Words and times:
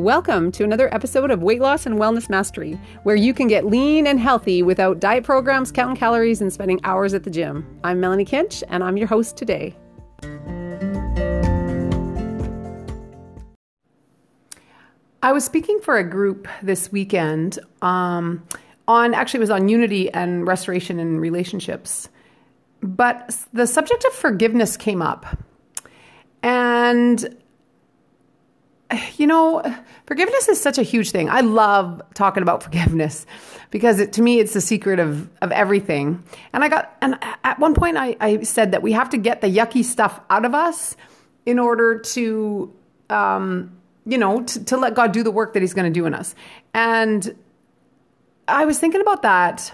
Welcome 0.00 0.50
to 0.52 0.64
another 0.64 0.92
episode 0.94 1.30
of 1.30 1.42
Weight 1.42 1.60
Loss 1.60 1.84
and 1.84 1.98
Wellness 1.98 2.30
Mastery, 2.30 2.80
where 3.02 3.16
you 3.16 3.34
can 3.34 3.48
get 3.48 3.66
lean 3.66 4.06
and 4.06 4.18
healthy 4.18 4.62
without 4.62 4.98
diet 4.98 5.24
programs, 5.24 5.70
counting 5.70 5.94
calories, 5.94 6.40
and 6.40 6.50
spending 6.50 6.80
hours 6.84 7.12
at 7.12 7.24
the 7.24 7.28
gym. 7.28 7.66
I'm 7.84 8.00
Melanie 8.00 8.24
Kinch, 8.24 8.62
and 8.70 8.82
I'm 8.82 8.96
your 8.96 9.08
host 9.08 9.36
today. 9.36 9.76
I 15.22 15.32
was 15.32 15.44
speaking 15.44 15.78
for 15.80 15.98
a 15.98 16.02
group 16.02 16.48
this 16.62 16.90
weekend 16.90 17.58
um, 17.82 18.42
on 18.88 19.12
actually 19.12 19.40
it 19.40 19.42
was 19.42 19.50
on 19.50 19.68
unity 19.68 20.10
and 20.14 20.46
restoration 20.46 20.98
in 20.98 21.20
relationships, 21.20 22.08
but 22.80 23.36
the 23.52 23.66
subject 23.66 24.06
of 24.06 24.14
forgiveness 24.14 24.78
came 24.78 25.02
up, 25.02 25.26
and 26.42 27.36
you 29.16 29.26
know, 29.26 29.62
forgiveness 30.06 30.48
is 30.48 30.60
such 30.60 30.78
a 30.78 30.82
huge 30.82 31.10
thing. 31.10 31.28
I 31.28 31.40
love 31.40 32.02
talking 32.14 32.42
about 32.42 32.62
forgiveness 32.62 33.26
because 33.70 34.00
it, 34.00 34.12
to 34.14 34.22
me, 34.22 34.40
it's 34.40 34.52
the 34.52 34.60
secret 34.60 34.98
of, 34.98 35.28
of 35.40 35.52
everything. 35.52 36.22
And 36.52 36.64
I 36.64 36.68
got, 36.68 36.96
and 37.00 37.18
at 37.44 37.58
one 37.58 37.74
point 37.74 37.96
I, 37.96 38.16
I 38.20 38.42
said 38.42 38.72
that 38.72 38.82
we 38.82 38.92
have 38.92 39.10
to 39.10 39.18
get 39.18 39.40
the 39.40 39.46
yucky 39.46 39.84
stuff 39.84 40.20
out 40.30 40.44
of 40.44 40.54
us 40.54 40.96
in 41.46 41.58
order 41.58 41.98
to, 41.98 42.74
um, 43.08 43.76
you 44.06 44.18
know, 44.18 44.42
to, 44.42 44.64
to 44.64 44.76
let 44.76 44.94
God 44.94 45.12
do 45.12 45.22
the 45.22 45.30
work 45.30 45.54
that 45.54 45.62
he's 45.62 45.74
going 45.74 45.92
to 45.92 45.98
do 45.98 46.06
in 46.06 46.14
us. 46.14 46.34
And 46.74 47.36
I 48.48 48.64
was 48.64 48.78
thinking 48.78 49.00
about 49.00 49.22
that 49.22 49.72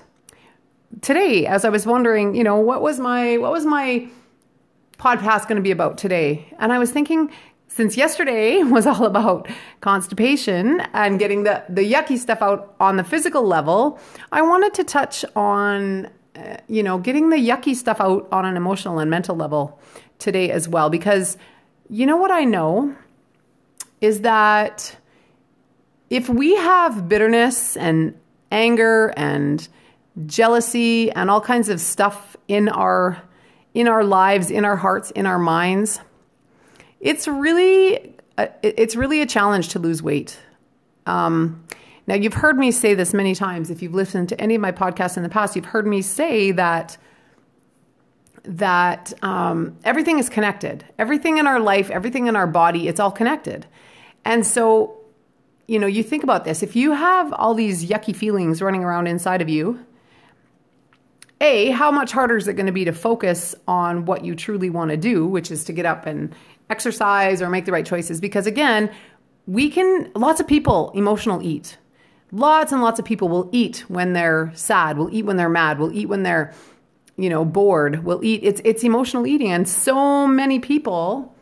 today 1.01 1.47
as 1.47 1.65
I 1.65 1.71
was 1.71 1.87
wondering, 1.87 2.35
you 2.35 2.45
know, 2.45 2.61
what 2.61 2.83
was 2.83 2.99
my, 2.99 3.39
what 3.39 3.53
was 3.53 3.65
my, 3.65 4.09
podcast 4.99 5.43
going 5.43 5.57
to 5.57 5.63
be 5.63 5.71
about 5.71 5.99
today? 5.99 6.53
And 6.59 6.73
I 6.73 6.79
was 6.79 6.91
thinking, 6.91 7.31
since 7.77 7.95
yesterday 7.95 8.63
was 8.63 8.87
all 8.87 9.05
about 9.05 9.49
constipation 9.83 10.81
and 10.95 11.19
getting 11.19 11.43
the, 11.43 11.63
the 11.69 11.83
yucky 11.83 12.17
stuff 12.17 12.41
out 12.41 12.75
on 12.81 12.97
the 12.97 13.05
physical 13.05 13.43
level, 13.43 14.01
I 14.33 14.41
wanted 14.41 14.73
to 14.75 14.85
touch 14.85 15.27
on, 15.37 16.07
uh, 16.35 16.57
you 16.69 16.83
know, 16.83 16.97
getting 16.99 17.29
the 17.29 17.37
yucky 17.37 17.77
stuff 17.77 18.01
out 18.01 18.27
on 18.33 18.47
an 18.47 18.57
emotional 18.57 18.99
and 18.99 19.11
mental 19.11 19.37
level 19.37 19.79
today 20.19 20.51
as 20.51 20.67
well. 20.69 20.89
Because 20.89 21.37
you 21.91 22.07
know 22.07 22.17
what 22.17 22.31
I 22.31 22.45
know 22.45 22.97
is 24.01 24.23
that 24.23 24.97
if 26.09 26.31
we 26.31 26.57
have 26.57 27.09
bitterness 27.11 27.77
and 27.77 28.19
anger 28.51 29.13
and 29.19 29.69
jealousy 30.25 31.11
and 31.13 31.31
all 31.31 31.43
kinds 31.43 31.69
of 31.69 31.81
stuff 31.81 32.37
in 32.49 32.71
our 32.71 33.23
in 33.75 33.87
our 33.87 34.05
lives, 34.05 34.51
in 34.51 34.65
our 34.65 34.77
hearts, 34.77 35.11
in 35.11 35.27
our 35.27 35.39
minds, 35.39 36.01
it's 37.01 37.29
really 37.29 38.15
a, 38.39 38.49
it's 38.63 38.97
really 38.97 39.23
a 39.23 39.27
challenge 39.27 39.69
to 39.71 39.79
lose 39.79 40.03
weight. 40.03 40.39
Um, 41.07 41.65
now 42.07 42.15
you've 42.15 42.35
heard 42.35 42.59
me 42.59 42.71
say 42.71 42.95
this 42.95 43.13
many 43.13 43.35
times. 43.35 43.71
If 43.71 43.83
you've 43.83 43.95
listened 43.95 44.29
to 44.31 44.41
any 44.41 44.55
of 44.55 44.61
my 44.61 44.73
podcasts 44.73 45.17
in 45.17 45.23
the 45.23 45.29
past, 45.29 45.57
you've 45.57 45.65
heard 45.67 45.87
me 45.87 46.03
say 46.03 46.53
that 46.53 46.97
that 48.45 49.13
um, 49.25 49.77
everything 49.85 50.21
is 50.21 50.29
connected. 50.29 50.85
Everything 50.99 51.39
in 51.39 51.49
our 51.49 51.59
life, 51.59 51.91
everything 51.91 52.29
in 52.29 52.37
our 52.37 52.47
body, 52.47 52.87
it's 52.87 53.01
all 53.01 53.11
connected. 53.11 53.67
And 54.25 54.47
so, 54.47 54.97
you 55.67 55.81
know, 55.81 55.89
you 55.89 56.05
think 56.05 56.23
about 56.23 56.45
this. 56.45 56.63
If 56.63 56.77
you 56.77 56.93
have 56.93 57.33
all 57.33 57.55
these 57.55 57.87
yucky 57.87 58.15
feelings 58.15 58.63
running 58.63 58.85
around 58.85 59.09
inside 59.09 59.43
of 59.43 59.49
you, 59.49 59.85
a, 61.41 61.71
how 61.71 61.91
much 61.91 62.13
harder 62.13 62.37
is 62.37 62.47
it 62.49 62.55
going 62.55 62.67
to 62.67 62.73
be 62.73 62.85
to 62.85 62.93
focus 62.93 63.55
on 63.67 64.05
what 64.05 64.25
you 64.25 64.35
truly 64.35 64.71
want 64.71 64.91
to 64.91 64.97
do, 64.97 65.27
which 65.27 65.51
is 65.51 65.65
to 65.65 65.73
get 65.73 65.85
up 65.85 66.07
and 66.07 66.35
exercise 66.71 67.41
or 67.41 67.49
make 67.49 67.65
the 67.65 67.73
right 67.73 67.87
choices 67.87 68.21
because 68.21 68.47
again, 68.47 68.91
we 69.47 69.71
can 69.71 70.11
lots 70.15 70.41
of 70.41 70.47
people 70.47 70.91
emotional 70.95 71.43
eat. 71.43 71.79
Lots 72.33 72.73
and 72.73 72.83
lots 72.83 72.99
of 72.99 73.05
people 73.05 73.29
will 73.29 73.49
eat 73.53 73.85
when 73.89 74.13
they're 74.13 74.51
sad, 74.55 74.99
will 74.99 75.15
eat 75.15 75.25
when 75.25 75.37
they're 75.37 75.49
mad, 75.49 75.79
will 75.79 75.93
eat 75.93 76.07
when 76.07 76.23
they're 76.23 76.53
you 77.17 77.31
know 77.31 77.45
bored, 77.45 78.05
will 78.05 78.23
eat 78.25 78.41
it's 78.43 78.61
it's 78.65 78.83
emotional 78.85 79.27
eating 79.27 79.51
and 79.51 79.69
so 79.69 80.27
many 80.27 80.59
people 80.59 81.35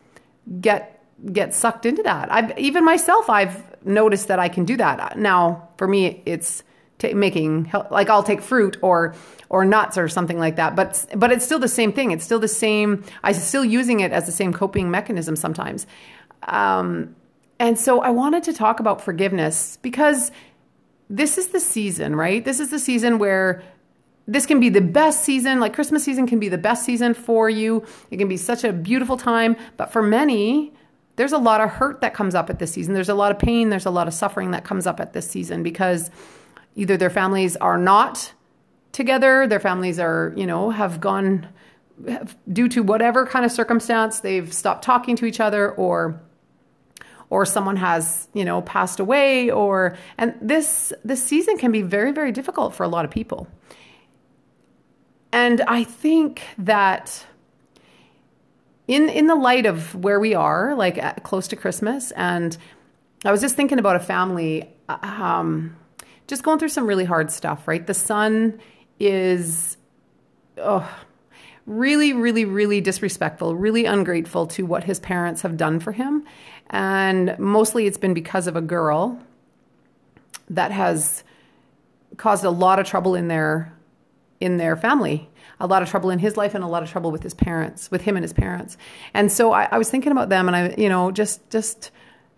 get 0.61 1.03
get 1.33 1.55
sucked 1.55 1.87
into 1.87 2.03
that. 2.03 2.31
I've 2.31 2.56
even 2.59 2.85
myself 2.85 3.31
I've 3.31 3.62
noticed 3.85 4.29
that 4.29 4.39
I 4.39 4.49
can 4.49 4.65
do 4.65 4.77
that. 4.77 5.19
Now, 5.19 5.69
for 5.79 5.89
me 5.89 6.23
it's 6.27 6.62
t- 6.99 7.15
making 7.15 7.71
like 7.91 8.09
I'll 8.09 8.22
take 8.22 8.41
fruit 8.41 8.77
or 8.82 9.15
or 9.49 9.65
nuts 9.65 9.99
or 9.99 10.09
something 10.09 10.38
like 10.38 10.56
that. 10.56 10.77
But 10.77 11.06
but 11.15 11.32
it's 11.32 11.44
still 11.44 11.59
the 11.59 11.69
same 11.69 11.93
thing. 11.93 12.10
It's 12.10 12.25
still 12.25 12.41
the 12.41 12.49
same. 12.49 13.05
I'm 13.22 13.34
still 13.34 13.65
using 13.65 14.00
it 14.00 14.12
as 14.12 14.27
the 14.27 14.32
same 14.32 14.53
coping 14.53 14.91
mechanism 14.91 15.37
sometimes. 15.37 15.87
Um, 16.44 17.15
and 17.59 17.78
so 17.78 18.00
I 18.00 18.10
wanted 18.10 18.43
to 18.44 18.53
talk 18.53 18.81
about 18.81 19.00
forgiveness 19.00 19.78
because 19.82 20.32
this 21.09 21.38
is 21.38 21.49
the 21.49 21.60
season, 21.60 22.16
right? 22.16 22.44
This 22.44 22.60
is 22.60 22.71
the 22.71 22.78
season 22.78 23.19
where 23.19 23.62
this 24.26 24.47
can 24.47 24.59
be 24.59 24.69
the 24.69 24.81
best 24.81 25.22
season. 25.22 25.61
Like 25.61 25.75
Christmas 25.75 26.03
season 26.03 26.26
can 26.26 26.38
be 26.38 26.49
the 26.49 26.59
best 26.59 26.84
season 26.84 27.15
for 27.15 27.49
you. 27.49 27.84
It 28.11 28.16
can 28.16 28.28
be 28.28 28.37
such 28.37 28.65
a 28.65 28.72
beautiful 28.72 29.16
time. 29.16 29.56
But 29.76 29.93
for 29.93 30.03
many, 30.03 30.72
there's 31.16 31.32
a 31.32 31.38
lot 31.38 31.61
of 31.61 31.71
hurt 31.71 32.00
that 32.00 32.15
comes 32.15 32.34
up 32.34 32.50
at 32.50 32.59
this 32.59 32.72
season. 32.72 32.94
There's 32.94 33.09
a 33.09 33.15
lot 33.15 33.31
of 33.31 33.38
pain. 33.38 33.69
There's 33.69 33.87
a 33.87 33.91
lot 33.91 34.09
of 34.09 34.15
suffering 34.15 34.50
that 34.53 34.65
comes 34.65 34.87
up 34.87 34.99
at 34.99 35.12
this 35.12 35.31
season 35.31 35.62
because 35.62 36.11
either 36.75 36.97
their 36.97 37.11
families 37.11 37.57
are 37.57 37.79
not 37.79 38.33
together. 38.93 39.47
Their 39.47 39.61
families 39.61 39.99
are, 39.99 40.33
you 40.37 40.47
know, 40.47 40.71
have 40.71 41.01
gone 41.01 41.49
due 42.53 42.69
to 42.69 42.83
whatever 42.83 43.27
kind 43.27 43.45
of 43.45 43.53
circumstance, 43.53 44.21
they've 44.21 44.53
stopped 44.53 44.85
talking 44.85 45.17
to 45.17 45.27
each 45.27 45.41
other 45.41 45.71
or 45.73 46.21
or 47.31 47.47
someone 47.47 47.77
has, 47.77 48.29
you 48.33 48.45
know, 48.45 48.62
passed 48.62 49.01
away 49.01 49.51
or 49.51 49.97
and 50.19 50.35
this 50.41 50.93
this 51.05 51.23
season 51.23 51.57
can 51.57 51.73
be 51.73 51.83
very 51.83 52.12
very 52.12 52.33
difficult 52.33 52.75
for 52.75 52.83
a 52.83 52.89
lot 52.89 53.05
of 53.05 53.11
people. 53.11 53.47
And 55.33 55.61
I 55.62 55.85
think 55.85 56.43
that 56.59 57.27
in 58.87 59.09
in 59.09 59.27
the 59.27 59.35
light 59.35 59.67
of 59.67 59.95
where 59.95 60.21
we 60.21 60.35
are, 60.35 60.75
like 60.75 60.99
at, 60.99 61.23
close 61.23 61.49
to 61.49 61.56
Christmas, 61.56 62.11
and 62.12 62.56
I 63.25 63.31
was 63.31 63.41
just 63.41 63.56
thinking 63.56 63.79
about 63.79 63.97
a 63.97 64.01
family 64.01 64.69
um, 64.89 65.77
just 66.27 66.43
going 66.43 66.59
through 66.59 66.71
some 66.71 66.87
really 66.87 67.05
hard 67.05 67.31
stuff. 67.31 67.67
Right, 67.69 67.87
the 67.87 67.95
son 67.95 68.61
is 68.99 69.77
oh, 70.59 70.89
really, 71.67 72.12
really, 72.12 72.45
really 72.45 72.81
disrespectful, 72.81 73.55
really 73.55 73.85
ungrateful 73.85 74.47
to 74.49 74.67
what 74.67 74.85
his 74.85 75.01
parents 75.01 75.43
have 75.43 75.57
done 75.57 75.81
for 75.81 75.93
him. 75.93 76.25
And 76.71 77.39
mostly 77.39 77.87
it's 77.87 77.99
been 77.99 78.15
because 78.15 78.47
of 78.47 78.57
a 78.57 78.61
girl 78.61 79.19
that 80.51 80.71
has 80.71 81.25
caused 82.17 82.45
a 82.45 82.51
lot 82.51 82.79
of 82.79 82.87
trouble 82.87 83.15
in 83.15 83.29
their 83.29 83.73
in 84.41 84.56
their 84.56 84.77
family 84.77 85.31
a 85.61 85.67
lot 85.67 85.83
of 85.83 85.89
trouble 85.89 86.11
in 86.11 86.19
his 86.19 86.37
life 86.37 86.55
and 86.55 86.65
a 86.65 86.67
lot 86.67 86.83
of 86.83 86.91
trouble 86.91 87.11
with 87.11 87.23
his 87.23 87.35
parents 87.35 87.91
with 87.91 88.03
him 88.03 88.17
and 88.17 88.25
his 88.25 88.33
parents 88.33 88.77
and 89.15 89.31
so 89.31 89.53
I, 89.53 89.69
I 89.71 89.79
was 89.79 89.89
thinking 89.91 90.12
about 90.12 90.29
them 90.29 90.49
and 90.49 90.56
i 90.56 90.75
you 90.77 90.89
know 90.89 91.11
just 91.11 91.49
just 91.51 91.91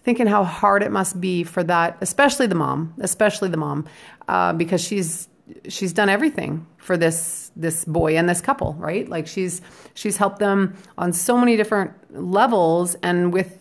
thinking 0.07 0.27
how 0.27 0.45
hard 0.45 0.83
it 0.83 0.93
must 0.93 1.21
be 1.21 1.45
for 1.45 1.63
that 1.63 1.99
especially 2.01 2.47
the 2.47 2.55
mom 2.55 2.95
especially 3.01 3.51
the 3.51 3.57
mom 3.57 3.85
uh, 4.29 4.53
because 4.53 4.81
she's 4.83 5.29
she's 5.69 5.93
done 5.93 6.09
everything 6.09 6.67
for 6.79 6.97
this 6.97 7.51
this 7.57 7.85
boy 7.85 8.17
and 8.17 8.29
this 8.29 8.41
couple, 8.41 8.75
right? 8.75 9.09
Like 9.09 9.27
she's 9.27 9.63
she's 9.95 10.17
helped 10.17 10.39
them 10.39 10.75
on 10.99 11.13
so 11.13 11.39
many 11.39 11.57
different 11.57 11.93
levels 12.11 12.97
and 13.03 13.33
with 13.33 13.59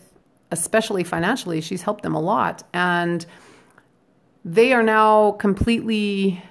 especially 0.50 1.04
financially, 1.04 1.60
she's 1.60 1.82
helped 1.82 2.02
them 2.02 2.14
a 2.14 2.20
lot 2.20 2.62
and 2.72 3.26
they 4.44 4.72
are 4.72 4.82
now 4.82 5.32
completely 5.32 6.42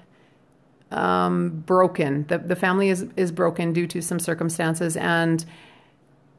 um, 0.91 1.63
broken. 1.65 2.25
The 2.27 2.39
the 2.39 2.55
family 2.55 2.89
is 2.89 3.05
is 3.15 3.31
broken 3.31 3.73
due 3.73 3.87
to 3.87 4.01
some 4.01 4.19
circumstances 4.19 4.97
and 4.97 5.45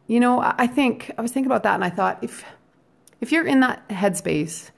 you 0.09 0.21
know, 0.21 0.41
I 0.41 0.69
think 0.69 1.11
I 1.19 1.23
was 1.23 1.33
thinking 1.33 1.51
about 1.51 1.65
that 1.65 1.75
and 1.75 1.85
I 1.85 1.91
thought 1.91 2.19
if 2.23 2.45
if 3.21 3.33
you're 3.33 3.47
in 3.47 3.61
that 3.61 3.89
headspace 3.89 4.71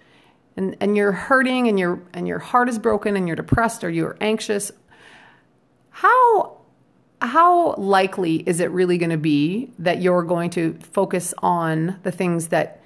and, 0.56 0.76
and 0.80 0.96
you're 0.96 1.12
hurting 1.12 1.68
and 1.68 1.78
your 1.78 2.02
and 2.12 2.26
your 2.26 2.38
heart 2.38 2.68
is 2.68 2.78
broken 2.78 3.16
and 3.16 3.26
you're 3.26 3.36
depressed 3.36 3.84
or 3.84 3.90
you're 3.90 4.16
anxious, 4.20 4.72
how 5.90 6.58
how 7.20 7.74
likely 7.74 8.36
is 8.48 8.60
it 8.60 8.70
really 8.70 8.96
going 8.96 9.10
to 9.10 9.18
be 9.18 9.72
that 9.78 10.00
you're 10.00 10.22
going 10.22 10.50
to 10.50 10.78
focus 10.80 11.34
on 11.38 11.98
the 12.02 12.12
things 12.12 12.48
that 12.48 12.80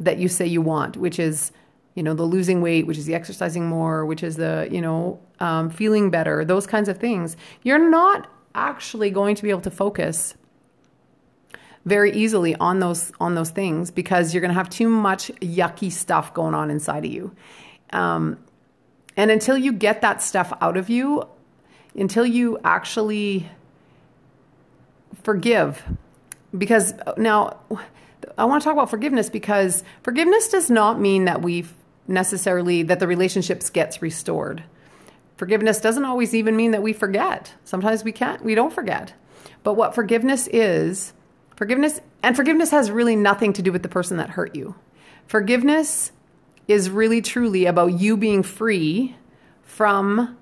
that 0.00 0.18
you 0.18 0.28
say 0.28 0.46
you 0.46 0.62
want, 0.62 0.96
which 0.96 1.18
is 1.18 1.52
you 1.94 2.02
know 2.02 2.14
the 2.14 2.24
losing 2.24 2.60
weight, 2.60 2.86
which 2.86 2.98
is 2.98 3.06
the 3.06 3.14
exercising 3.14 3.66
more, 3.66 4.04
which 4.04 4.22
is 4.22 4.36
the 4.36 4.68
you 4.70 4.80
know 4.80 5.20
um, 5.40 5.70
feeling 5.70 6.10
better, 6.10 6.44
those 6.44 6.66
kinds 6.66 6.88
of 6.88 6.98
things. 6.98 7.36
You're 7.62 7.90
not 7.90 8.30
actually 8.54 9.10
going 9.10 9.34
to 9.36 9.42
be 9.42 9.50
able 9.50 9.60
to 9.60 9.70
focus 9.70 10.34
very 11.88 12.12
easily 12.12 12.54
on 12.56 12.78
those 12.80 13.10
on 13.18 13.34
those 13.34 13.50
things 13.50 13.90
because 13.90 14.32
you're 14.32 14.40
going 14.40 14.50
to 14.50 14.54
have 14.54 14.70
too 14.70 14.88
much 14.88 15.28
yucky 15.40 15.90
stuff 15.90 16.34
going 16.34 16.54
on 16.54 16.70
inside 16.70 17.04
of 17.04 17.10
you. 17.10 17.34
Um, 17.90 18.38
and 19.16 19.30
until 19.30 19.56
you 19.56 19.72
get 19.72 20.02
that 20.02 20.22
stuff 20.22 20.52
out 20.60 20.76
of 20.76 20.88
you, 20.88 21.26
until 21.96 22.24
you 22.24 22.58
actually 22.62 23.48
forgive, 25.22 25.82
because 26.56 26.94
now 27.16 27.58
I 28.36 28.44
want 28.44 28.62
to 28.62 28.64
talk 28.64 28.74
about 28.74 28.90
forgiveness 28.90 29.30
because 29.30 29.82
forgiveness 30.02 30.48
does 30.48 30.70
not 30.70 31.00
mean 31.00 31.24
that 31.24 31.42
we 31.42 31.66
necessarily 32.06 32.82
that 32.84 33.00
the 33.00 33.06
relationships 33.06 33.70
gets 33.70 34.00
restored. 34.02 34.62
Forgiveness 35.36 35.80
doesn't 35.80 36.04
always 36.04 36.34
even 36.34 36.56
mean 36.56 36.72
that 36.72 36.82
we 36.82 36.92
forget. 36.92 37.54
Sometimes 37.64 38.04
we 38.04 38.12
can't 38.12 38.44
we 38.44 38.54
don't 38.54 38.72
forget. 38.72 39.14
But 39.62 39.74
what 39.74 39.94
forgiveness 39.94 40.48
is, 40.52 41.12
forgiveness 41.58 42.00
and 42.22 42.36
forgiveness 42.36 42.70
has 42.70 42.88
really 42.88 43.16
nothing 43.16 43.52
to 43.52 43.62
do 43.62 43.72
with 43.72 43.82
the 43.82 43.88
person 43.88 44.16
that 44.18 44.30
hurt 44.30 44.54
you. 44.54 44.76
Forgiveness 45.26 46.12
is 46.68 46.88
really 46.88 47.20
truly 47.20 47.66
about 47.66 47.98
you 47.98 48.16
being 48.16 48.44
free 48.44 49.16
from 49.64 50.38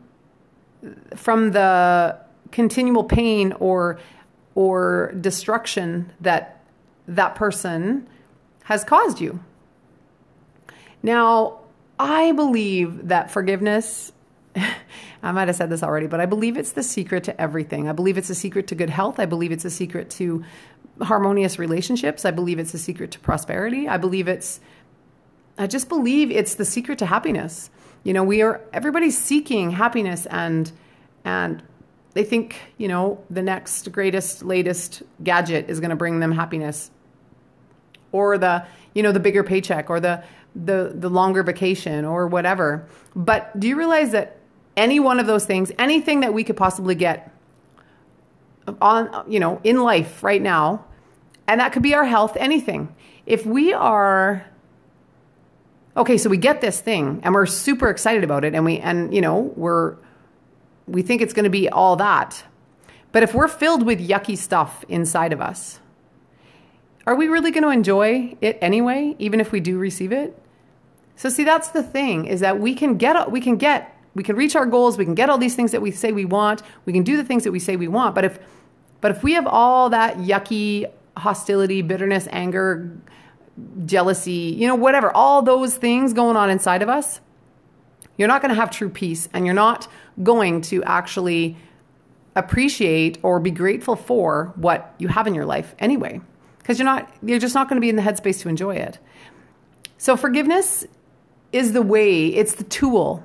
from 1.14 1.52
the 1.52 2.18
continual 2.52 3.02
pain 3.02 3.52
or 3.52 3.98
or 4.54 5.14
destruction 5.18 6.12
that 6.20 6.62
that 7.08 7.34
person 7.34 8.06
has 8.64 8.84
caused 8.84 9.18
you. 9.18 9.40
Now, 11.02 11.60
I 11.98 12.32
believe 12.32 13.08
that 13.08 13.30
forgiveness 13.30 14.12
I 15.22 15.32
might 15.32 15.48
have 15.48 15.56
said 15.56 15.70
this 15.70 15.82
already, 15.82 16.06
but 16.06 16.20
I 16.20 16.26
believe 16.26 16.56
it's 16.56 16.72
the 16.72 16.82
secret 16.82 17.24
to 17.24 17.40
everything. 17.40 17.88
I 17.88 17.92
believe 17.92 18.16
it's 18.16 18.30
a 18.30 18.34
secret 18.34 18.68
to 18.68 18.74
good 18.74 18.90
health. 18.90 19.18
I 19.18 19.26
believe 19.26 19.50
it's 19.50 19.64
a 19.64 19.70
secret 19.70 20.10
to 20.10 20.44
harmonious 21.02 21.58
relationships. 21.58 22.24
I 22.24 22.30
believe 22.30 22.58
it's 22.58 22.74
a 22.74 22.78
secret 22.78 23.10
to 23.12 23.20
prosperity. 23.20 23.88
I 23.88 23.96
believe 23.96 24.28
it's 24.28 24.60
I 25.58 25.66
just 25.66 25.88
believe 25.88 26.30
it's 26.30 26.54
the 26.54 26.64
secret 26.64 26.98
to 26.98 27.06
happiness. 27.06 27.70
You 28.04 28.12
know, 28.12 28.24
we 28.24 28.42
are 28.42 28.60
everybody's 28.72 29.18
seeking 29.18 29.70
happiness 29.70 30.26
and 30.26 30.70
and 31.24 31.62
they 32.14 32.24
think, 32.24 32.56
you 32.78 32.88
know, 32.88 33.22
the 33.28 33.42
next 33.42 33.92
greatest 33.92 34.42
latest 34.42 35.02
gadget 35.22 35.68
is 35.68 35.80
going 35.80 35.90
to 35.90 35.96
bring 35.96 36.20
them 36.20 36.32
happiness 36.32 36.90
or 38.12 38.38
the, 38.38 38.66
you 38.94 39.02
know, 39.02 39.12
the 39.12 39.20
bigger 39.20 39.44
paycheck 39.44 39.90
or 39.90 40.00
the 40.00 40.22
the 40.54 40.92
the 40.94 41.10
longer 41.10 41.42
vacation 41.42 42.04
or 42.04 42.26
whatever. 42.26 42.88
But 43.14 43.58
do 43.58 43.68
you 43.68 43.76
realize 43.76 44.12
that 44.12 44.38
any 44.76 45.00
one 45.00 45.20
of 45.20 45.26
those 45.26 45.44
things, 45.44 45.72
anything 45.78 46.20
that 46.20 46.32
we 46.32 46.44
could 46.44 46.56
possibly 46.56 46.94
get 46.94 47.32
on, 48.80 49.30
you 49.30 49.40
know, 49.40 49.60
in 49.64 49.82
life 49.82 50.22
right 50.22 50.42
now, 50.42 50.84
and 51.46 51.60
that 51.60 51.72
could 51.72 51.82
be 51.82 51.94
our 51.94 52.04
health, 52.04 52.36
anything. 52.36 52.94
If 53.26 53.46
we 53.46 53.72
are 53.72 54.46
okay, 55.96 56.18
so 56.18 56.28
we 56.28 56.36
get 56.36 56.60
this 56.60 56.80
thing 56.80 57.20
and 57.22 57.34
we're 57.34 57.46
super 57.46 57.88
excited 57.88 58.22
about 58.22 58.44
it 58.44 58.54
and 58.54 58.64
we 58.64 58.78
and 58.78 59.14
you 59.14 59.20
know, 59.20 59.52
we're 59.56 59.96
we 60.86 61.02
think 61.02 61.22
it's 61.22 61.32
going 61.32 61.44
to 61.44 61.50
be 61.50 61.68
all 61.68 61.96
that. 61.96 62.44
But 63.12 63.22
if 63.22 63.34
we're 63.34 63.48
filled 63.48 63.84
with 63.84 64.06
yucky 64.06 64.36
stuff 64.36 64.84
inside 64.88 65.32
of 65.32 65.40
us, 65.40 65.80
are 67.06 67.14
we 67.14 67.28
really 67.28 67.50
going 67.50 67.62
to 67.62 67.70
enjoy 67.70 68.36
it 68.40 68.58
anyway 68.60 69.16
even 69.18 69.40
if 69.40 69.52
we 69.52 69.60
do 69.60 69.78
receive 69.78 70.12
it? 70.12 70.40
So 71.16 71.28
see 71.30 71.44
that's 71.44 71.70
the 71.70 71.82
thing 71.82 72.26
is 72.26 72.40
that 72.40 72.60
we 72.60 72.74
can 72.74 72.98
get 72.98 73.30
we 73.30 73.40
can 73.40 73.56
get 73.56 73.92
we 74.14 74.22
can 74.22 74.36
reach 74.36 74.56
our 74.56 74.66
goals, 74.66 74.96
we 74.96 75.04
can 75.04 75.14
get 75.14 75.28
all 75.28 75.38
these 75.38 75.54
things 75.54 75.72
that 75.72 75.82
we 75.82 75.90
say 75.90 76.10
we 76.10 76.24
want, 76.24 76.62
we 76.84 76.92
can 76.92 77.02
do 77.02 77.16
the 77.16 77.24
things 77.24 77.44
that 77.44 77.52
we 77.52 77.58
say 77.58 77.76
we 77.76 77.88
want, 77.88 78.14
but 78.14 78.24
if 78.24 78.38
but 79.06 79.14
if 79.14 79.22
we 79.22 79.34
have 79.34 79.46
all 79.46 79.90
that 79.90 80.16
yucky 80.16 80.90
hostility, 81.16 81.80
bitterness, 81.80 82.26
anger, 82.32 82.90
jealousy, 83.84 84.52
you 84.58 84.66
know, 84.66 84.74
whatever, 84.74 85.12
all 85.12 85.42
those 85.42 85.76
things 85.76 86.12
going 86.12 86.36
on 86.36 86.50
inside 86.50 86.82
of 86.82 86.88
us, 86.88 87.20
you're 88.16 88.26
not 88.26 88.42
going 88.42 88.52
to 88.52 88.60
have 88.60 88.68
true 88.68 88.90
peace 88.90 89.28
and 89.32 89.46
you're 89.46 89.54
not 89.54 89.86
going 90.24 90.60
to 90.62 90.82
actually 90.82 91.56
appreciate 92.34 93.18
or 93.22 93.38
be 93.38 93.52
grateful 93.52 93.94
for 93.94 94.52
what 94.56 94.92
you 94.98 95.06
have 95.06 95.28
in 95.28 95.36
your 95.36 95.46
life 95.46 95.76
anyway 95.78 96.20
because 96.58 96.76
you're 96.76 96.84
not 96.84 97.08
you're 97.22 97.38
just 97.38 97.54
not 97.54 97.68
going 97.68 97.76
to 97.76 97.80
be 97.80 97.88
in 97.88 97.94
the 97.94 98.02
headspace 98.02 98.40
to 98.40 98.48
enjoy 98.48 98.74
it. 98.74 98.98
So 99.98 100.16
forgiveness 100.16 100.84
is 101.52 101.74
the 101.74 101.82
way, 101.82 102.26
it's 102.26 102.56
the 102.56 102.64
tool 102.64 103.22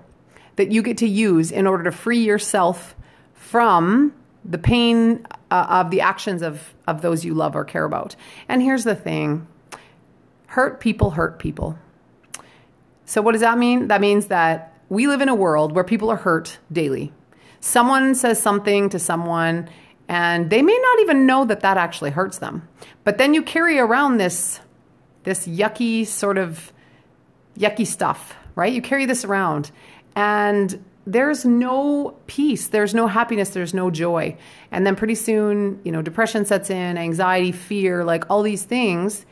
that 0.58 0.72
you 0.72 0.84
get 0.84 1.00
to 1.00 1.08
use 1.08 1.52
in 1.52 1.66
order 1.66 1.86
to 1.86 1.92
free 1.92 2.24
yourself 2.24 2.94
from 3.34 4.14
the 4.46 4.58
pain 4.58 5.26
uh, 5.52 5.68
of 5.70 5.92
the 5.92 6.02
actions 6.02 6.42
of 6.42 6.74
of 6.88 7.02
those 7.02 7.24
you 7.24 7.34
love 7.34 7.56
or 7.56 7.64
care 7.64 7.84
about. 7.84 8.16
And 8.48 8.62
here's 8.62 8.86
the 8.86 8.96
thing. 8.96 9.48
Hurt 10.48 10.80
people 10.80 11.12
hurt 11.12 11.38
people. 11.38 11.78
So 13.06 13.22
what 13.22 13.34
does 13.34 13.42
that 13.42 13.58
mean? 13.58 13.90
That 13.90 14.02
means 14.02 14.28
that 14.28 14.74
we 14.90 15.08
live 15.08 15.22
in 15.22 15.30
a 15.30 15.36
world 15.36 15.74
where 15.74 15.84
people 15.84 16.10
are 16.10 16.18
hurt 16.18 16.58
daily. 16.72 17.14
Someone 17.60 18.16
says 18.16 18.42
something 18.42 18.90
to 18.90 19.00
someone 19.00 19.70
and 20.08 20.50
they 20.50 20.62
may 20.62 20.78
not 20.78 21.00
even 21.02 21.26
know 21.26 21.46
that 21.46 21.62
that 21.62 21.78
actually 21.78 22.12
hurts 22.12 22.40
them. 22.40 22.68
But 23.04 23.18
then 23.18 23.34
you 23.34 23.44
carry 23.44 23.80
around 23.80 24.18
this 24.18 24.60
this 25.24 25.48
yucky 25.48 26.08
sort 26.08 26.38
of 26.38 26.74
yucky 27.58 27.86
stuff, 27.86 28.36
right? 28.56 28.74
You 28.74 28.82
carry 28.82 29.06
this 29.06 29.24
around 29.24 29.72
and 30.16 30.84
there's 31.06 31.46
no 31.46 32.16
peace, 32.28 32.68
there's 32.68 32.94
no 32.94 33.08
happiness, 33.08 33.50
there's 33.50 33.74
no 33.74 33.90
joy. 33.90 34.38
And 34.72 34.86
then 34.86 34.96
pretty 34.96 35.16
soon, 35.16 35.80
you 35.84 35.92
know, 35.92 36.02
depression 36.02 36.46
sets 36.46 36.70
in, 36.70 36.98
anxiety, 36.98 37.52
fear, 37.52 38.04
like 38.04 38.30
all 38.30 38.44
these 38.44 38.64
things. 38.64 39.26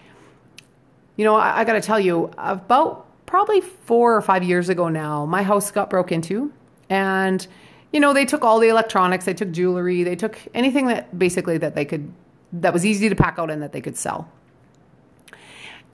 You 1.16 1.25
know, 1.25 1.36
I, 1.36 1.60
I 1.60 1.63
got 1.66 1.74
to 1.74 1.81
tell 1.81 2.00
you, 2.00 2.31
about 2.38 3.06
probably 3.25 3.62
four 3.62 4.16
or 4.16 4.21
five 4.21 4.44
years 4.44 4.69
ago 4.69 4.89
now, 4.89 5.25
my 5.25 5.44
house 5.44 5.69
got 5.69 5.89
broke 5.89 6.12
into. 6.12 6.51
And, 6.89 7.45
you 7.94 8.00
know, 8.00 8.13
they 8.13 8.25
took 8.25 8.44
all 8.44 8.60
the 8.60 8.69
electronics, 8.69 9.25
they 9.25 9.36
took 9.36 9.51
jewelry, 9.51 10.04
they 10.04 10.16
took 10.16 10.39
anything 10.56 10.88
that 10.88 11.18
basically 11.18 11.60
that 11.60 11.75
they 11.75 11.86
could, 11.86 12.12
that 12.54 12.74
was 12.74 12.83
easy 12.86 13.10
to 13.10 13.16
pack 13.16 13.38
out 13.38 13.51
and 13.51 13.62
that 13.62 13.74
they 13.74 13.81
could 13.81 13.95
sell. 13.95 14.27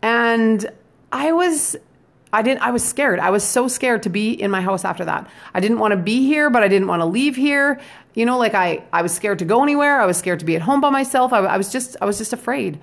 And 0.02 0.72
I 1.12 1.34
was 1.34 1.76
I 2.36 2.42
didn't 2.42 2.62
I 2.62 2.72
was 2.72 2.84
scared. 2.84 3.20
I 3.20 3.30
was 3.30 3.44
so 3.44 3.70
scared 3.70 4.04
to 4.04 4.10
be 4.10 4.32
in 4.34 4.52
my 4.52 4.60
house 4.60 4.84
after 4.84 5.06
that. 5.06 5.30
I 5.54 5.62
didn't 5.62 5.80
want 5.80 5.94
to 5.94 5.98
be 5.98 6.26
here, 6.26 6.50
but 6.50 6.64
I 6.64 6.68
didn't 6.68 6.90
want 6.90 7.02
to 7.02 7.06
leave 7.06 7.38
here. 7.38 7.80
You 8.14 8.26
know, 8.26 8.38
like 8.38 8.54
I 8.54 8.84
I 8.92 9.02
was 9.02 9.14
scared 9.14 9.40
to 9.40 9.46
go 9.46 9.64
anywhere. 9.64 10.02
I 10.02 10.06
was 10.06 10.18
scared 10.18 10.40
to 10.40 10.46
be 10.46 10.58
at 10.58 10.62
home 10.62 10.82
by 10.82 10.90
myself. 10.90 11.32
I, 11.32 11.40
I 11.40 11.58
was 11.58 11.72
just 11.72 11.96
I 12.02 12.06
was 12.06 12.18
just 12.18 12.34
afraid. 12.34 12.80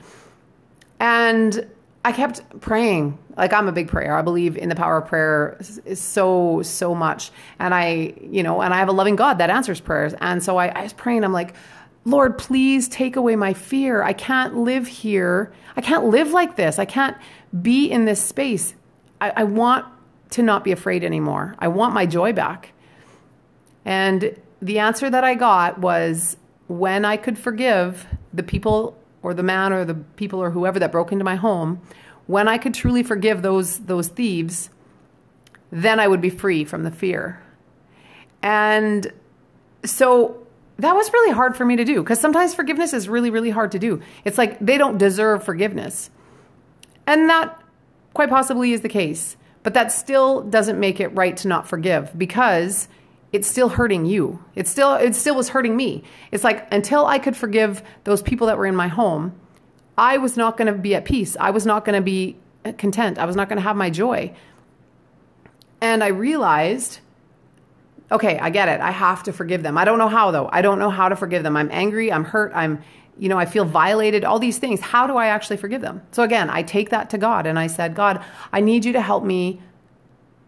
And 0.98 1.68
I 2.02 2.12
kept 2.12 2.60
praying. 2.60 3.18
Like 3.36 3.52
I'm 3.52 3.68
a 3.68 3.72
big 3.72 3.88
prayer. 3.88 4.16
I 4.16 4.22
believe 4.22 4.56
in 4.56 4.70
the 4.70 4.74
power 4.74 4.96
of 4.96 5.06
prayer 5.06 5.58
so 5.94 6.62
so 6.62 6.94
much. 6.94 7.30
And 7.58 7.74
I, 7.74 8.14
you 8.22 8.42
know, 8.42 8.62
and 8.62 8.72
I 8.72 8.78
have 8.78 8.88
a 8.88 8.92
loving 8.92 9.16
God 9.16 9.36
that 9.36 9.50
answers 9.50 9.80
prayers. 9.80 10.14
And 10.22 10.42
so 10.42 10.56
I, 10.56 10.68
I 10.68 10.82
was 10.82 10.94
praying. 10.94 11.24
I'm 11.24 11.32
like, 11.34 11.54
Lord, 12.06 12.38
please 12.38 12.88
take 12.88 13.16
away 13.16 13.36
my 13.36 13.52
fear. 13.52 14.02
I 14.02 14.14
can't 14.14 14.56
live 14.56 14.86
here. 14.86 15.52
I 15.76 15.82
can't 15.82 16.06
live 16.06 16.30
like 16.30 16.56
this. 16.56 16.78
I 16.78 16.86
can't 16.86 17.16
be 17.60 17.90
in 17.90 18.06
this 18.06 18.22
space. 18.22 18.74
I, 19.22 19.32
I 19.36 19.44
want 19.44 19.86
to 20.30 20.42
not 20.42 20.64
be 20.64 20.72
afraid 20.72 21.04
anymore. 21.04 21.54
I 21.60 21.68
want 21.68 21.94
my 21.94 22.06
joy 22.06 22.32
back. 22.32 22.72
And 23.84 24.36
the 24.60 24.80
answer 24.80 25.08
that 25.08 25.22
I 25.22 25.36
got 25.36 25.78
was 25.78 26.36
when 26.66 27.04
I 27.04 27.16
could 27.16 27.38
forgive 27.38 28.06
the 28.34 28.42
people 28.42 28.98
or 29.22 29.32
the 29.32 29.44
man 29.44 29.72
or 29.72 29.84
the 29.84 29.94
people 29.94 30.42
or 30.42 30.50
whoever 30.50 30.80
that 30.80 30.90
broke 30.90 31.12
into 31.12 31.24
my 31.24 31.36
home, 31.36 31.80
when 32.26 32.48
I 32.48 32.58
could 32.58 32.74
truly 32.74 33.04
forgive 33.04 33.42
those 33.42 33.78
those 33.80 34.08
thieves, 34.08 34.70
then 35.70 36.00
I 36.00 36.08
would 36.08 36.20
be 36.20 36.30
free 36.30 36.64
from 36.64 36.82
the 36.82 36.90
fear. 36.90 37.40
And 38.42 39.12
so 39.84 40.44
that 40.78 40.96
was 40.96 41.12
really 41.12 41.32
hard 41.32 41.56
for 41.56 41.64
me 41.64 41.76
to 41.76 41.84
do 41.84 42.02
because 42.02 42.18
sometimes 42.18 42.54
forgiveness 42.54 42.92
is 42.92 43.08
really 43.08 43.30
really 43.30 43.50
hard 43.50 43.70
to 43.72 43.78
do. 43.78 44.00
It's 44.24 44.38
like 44.38 44.58
they 44.58 44.78
don't 44.78 44.98
deserve 44.98 45.44
forgiveness. 45.44 46.10
And 47.06 47.28
that 47.30 47.61
quite 48.14 48.28
possibly 48.28 48.72
is 48.72 48.80
the 48.80 48.88
case. 48.88 49.36
But 49.62 49.74
that 49.74 49.92
still 49.92 50.42
doesn't 50.42 50.78
make 50.78 51.00
it 51.00 51.08
right 51.08 51.36
to 51.38 51.48
not 51.48 51.68
forgive 51.68 52.16
because 52.18 52.88
it's 53.32 53.48
still 53.48 53.68
hurting 53.68 54.04
you. 54.04 54.42
It 54.54 54.68
still 54.68 54.94
it 54.94 55.14
still 55.14 55.34
was 55.34 55.50
hurting 55.50 55.76
me. 55.76 56.04
It's 56.30 56.44
like 56.44 56.66
until 56.72 57.06
I 57.06 57.18
could 57.18 57.36
forgive 57.36 57.82
those 58.04 58.22
people 58.22 58.48
that 58.48 58.58
were 58.58 58.66
in 58.66 58.76
my 58.76 58.88
home, 58.88 59.34
I 59.96 60.18
was 60.18 60.36
not 60.36 60.56
going 60.56 60.72
to 60.72 60.78
be 60.78 60.94
at 60.94 61.04
peace. 61.04 61.36
I 61.38 61.50
was 61.50 61.64
not 61.64 61.84
going 61.84 61.96
to 61.96 62.02
be 62.02 62.36
content. 62.76 63.18
I 63.18 63.24
was 63.24 63.36
not 63.36 63.48
going 63.48 63.56
to 63.56 63.62
have 63.62 63.76
my 63.76 63.90
joy. 63.90 64.34
And 65.80 66.02
I 66.04 66.08
realized 66.08 67.00
okay, 68.10 68.38
I 68.38 68.50
get 68.50 68.68
it. 68.68 68.80
I 68.80 68.90
have 68.90 69.22
to 69.22 69.32
forgive 69.32 69.62
them. 69.62 69.78
I 69.78 69.86
don't 69.86 69.98
know 69.98 70.08
how 70.08 70.30
though. 70.30 70.48
I 70.52 70.60
don't 70.60 70.78
know 70.78 70.90
how 70.90 71.08
to 71.08 71.16
forgive 71.16 71.42
them. 71.42 71.56
I'm 71.56 71.70
angry, 71.72 72.12
I'm 72.12 72.24
hurt, 72.24 72.52
I'm 72.54 72.82
you 73.18 73.28
know, 73.28 73.38
I 73.38 73.44
feel 73.44 73.64
violated, 73.64 74.24
all 74.24 74.38
these 74.38 74.58
things. 74.58 74.80
How 74.80 75.06
do 75.06 75.16
I 75.16 75.26
actually 75.26 75.58
forgive 75.58 75.80
them? 75.80 76.02
So 76.12 76.22
again, 76.22 76.48
I 76.50 76.62
take 76.62 76.90
that 76.90 77.10
to 77.10 77.18
God 77.18 77.46
and 77.46 77.58
I 77.58 77.66
said, 77.66 77.94
God, 77.94 78.24
I 78.52 78.60
need 78.60 78.84
you 78.84 78.92
to 78.94 79.00
help 79.00 79.24
me 79.24 79.60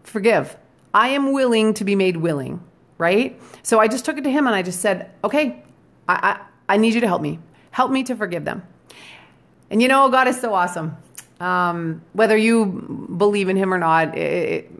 forgive. 0.02 0.56
I 0.92 1.09
am 1.09 1.33
willing 1.33 1.75
to 1.75 1.85
be 1.85 1.94
made 1.94 2.16
willing, 2.16 2.62
right? 2.99 3.40
So 3.62 3.80
I 3.80 3.88
just 3.88 4.04
took 4.04 4.16
it 4.16 4.25
to 4.25 4.30
him 4.30 4.47
and 4.47 4.54
I 4.56 4.62
just 4.62 4.80
said, 4.80 5.11
okay, 5.23 5.62
I, 6.09 6.38
I, 6.68 6.75
I 6.75 6.76
need 6.76 6.94
you 6.94 7.00
to 7.00 7.06
help 7.06 7.21
me. 7.21 7.38
Help 7.71 7.90
me 7.90 8.02
to 8.04 8.16
forgive 8.16 8.44
them. 8.44 8.62
And 9.71 9.83
you 9.83 9.88
know, 9.88 10.09
God 10.09 10.28
is 10.28 10.40
so 10.40 10.54
awesome. 10.54 10.97
Um, 11.40 12.02
whether 12.12 12.37
you 12.37 13.09
believe 13.16 13.49
in 13.49 13.56
him 13.56 13.75
or 13.75 13.78
not, 13.78 14.16
it, 14.16 14.49
it, 14.49 14.71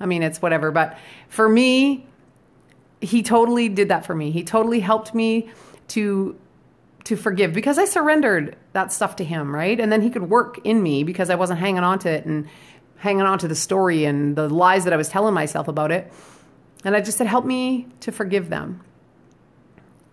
I 0.00 0.06
mean, 0.06 0.22
it's 0.22 0.40
whatever. 0.40 0.70
But 0.70 0.98
for 1.28 1.48
me, 1.48 2.06
he 3.00 3.22
totally 3.22 3.68
did 3.68 3.88
that 3.88 4.06
for 4.06 4.14
me. 4.14 4.30
He 4.30 4.42
totally 4.42 4.80
helped 4.80 5.14
me 5.14 5.50
to 5.88 6.36
to 7.08 7.16
forgive 7.16 7.54
because 7.54 7.78
I 7.78 7.86
surrendered 7.86 8.54
that 8.74 8.92
stuff 8.92 9.16
to 9.16 9.24
him, 9.24 9.54
right? 9.54 9.80
And 9.80 9.90
then 9.90 10.02
he 10.02 10.10
could 10.10 10.28
work 10.28 10.60
in 10.62 10.82
me 10.82 11.04
because 11.04 11.30
I 11.30 11.36
wasn't 11.36 11.58
hanging 11.58 11.82
on 11.82 11.98
to 12.00 12.10
it 12.10 12.26
and 12.26 12.46
hanging 12.98 13.22
on 13.22 13.38
to 13.38 13.48
the 13.48 13.54
story 13.54 14.04
and 14.04 14.36
the 14.36 14.46
lies 14.46 14.84
that 14.84 14.92
I 14.92 14.98
was 14.98 15.08
telling 15.08 15.32
myself 15.32 15.68
about 15.68 15.90
it. 15.90 16.12
And 16.84 16.94
I 16.94 17.00
just 17.00 17.16
said, 17.16 17.26
help 17.26 17.46
me 17.46 17.86
to 18.00 18.12
forgive 18.12 18.50
them. 18.50 18.82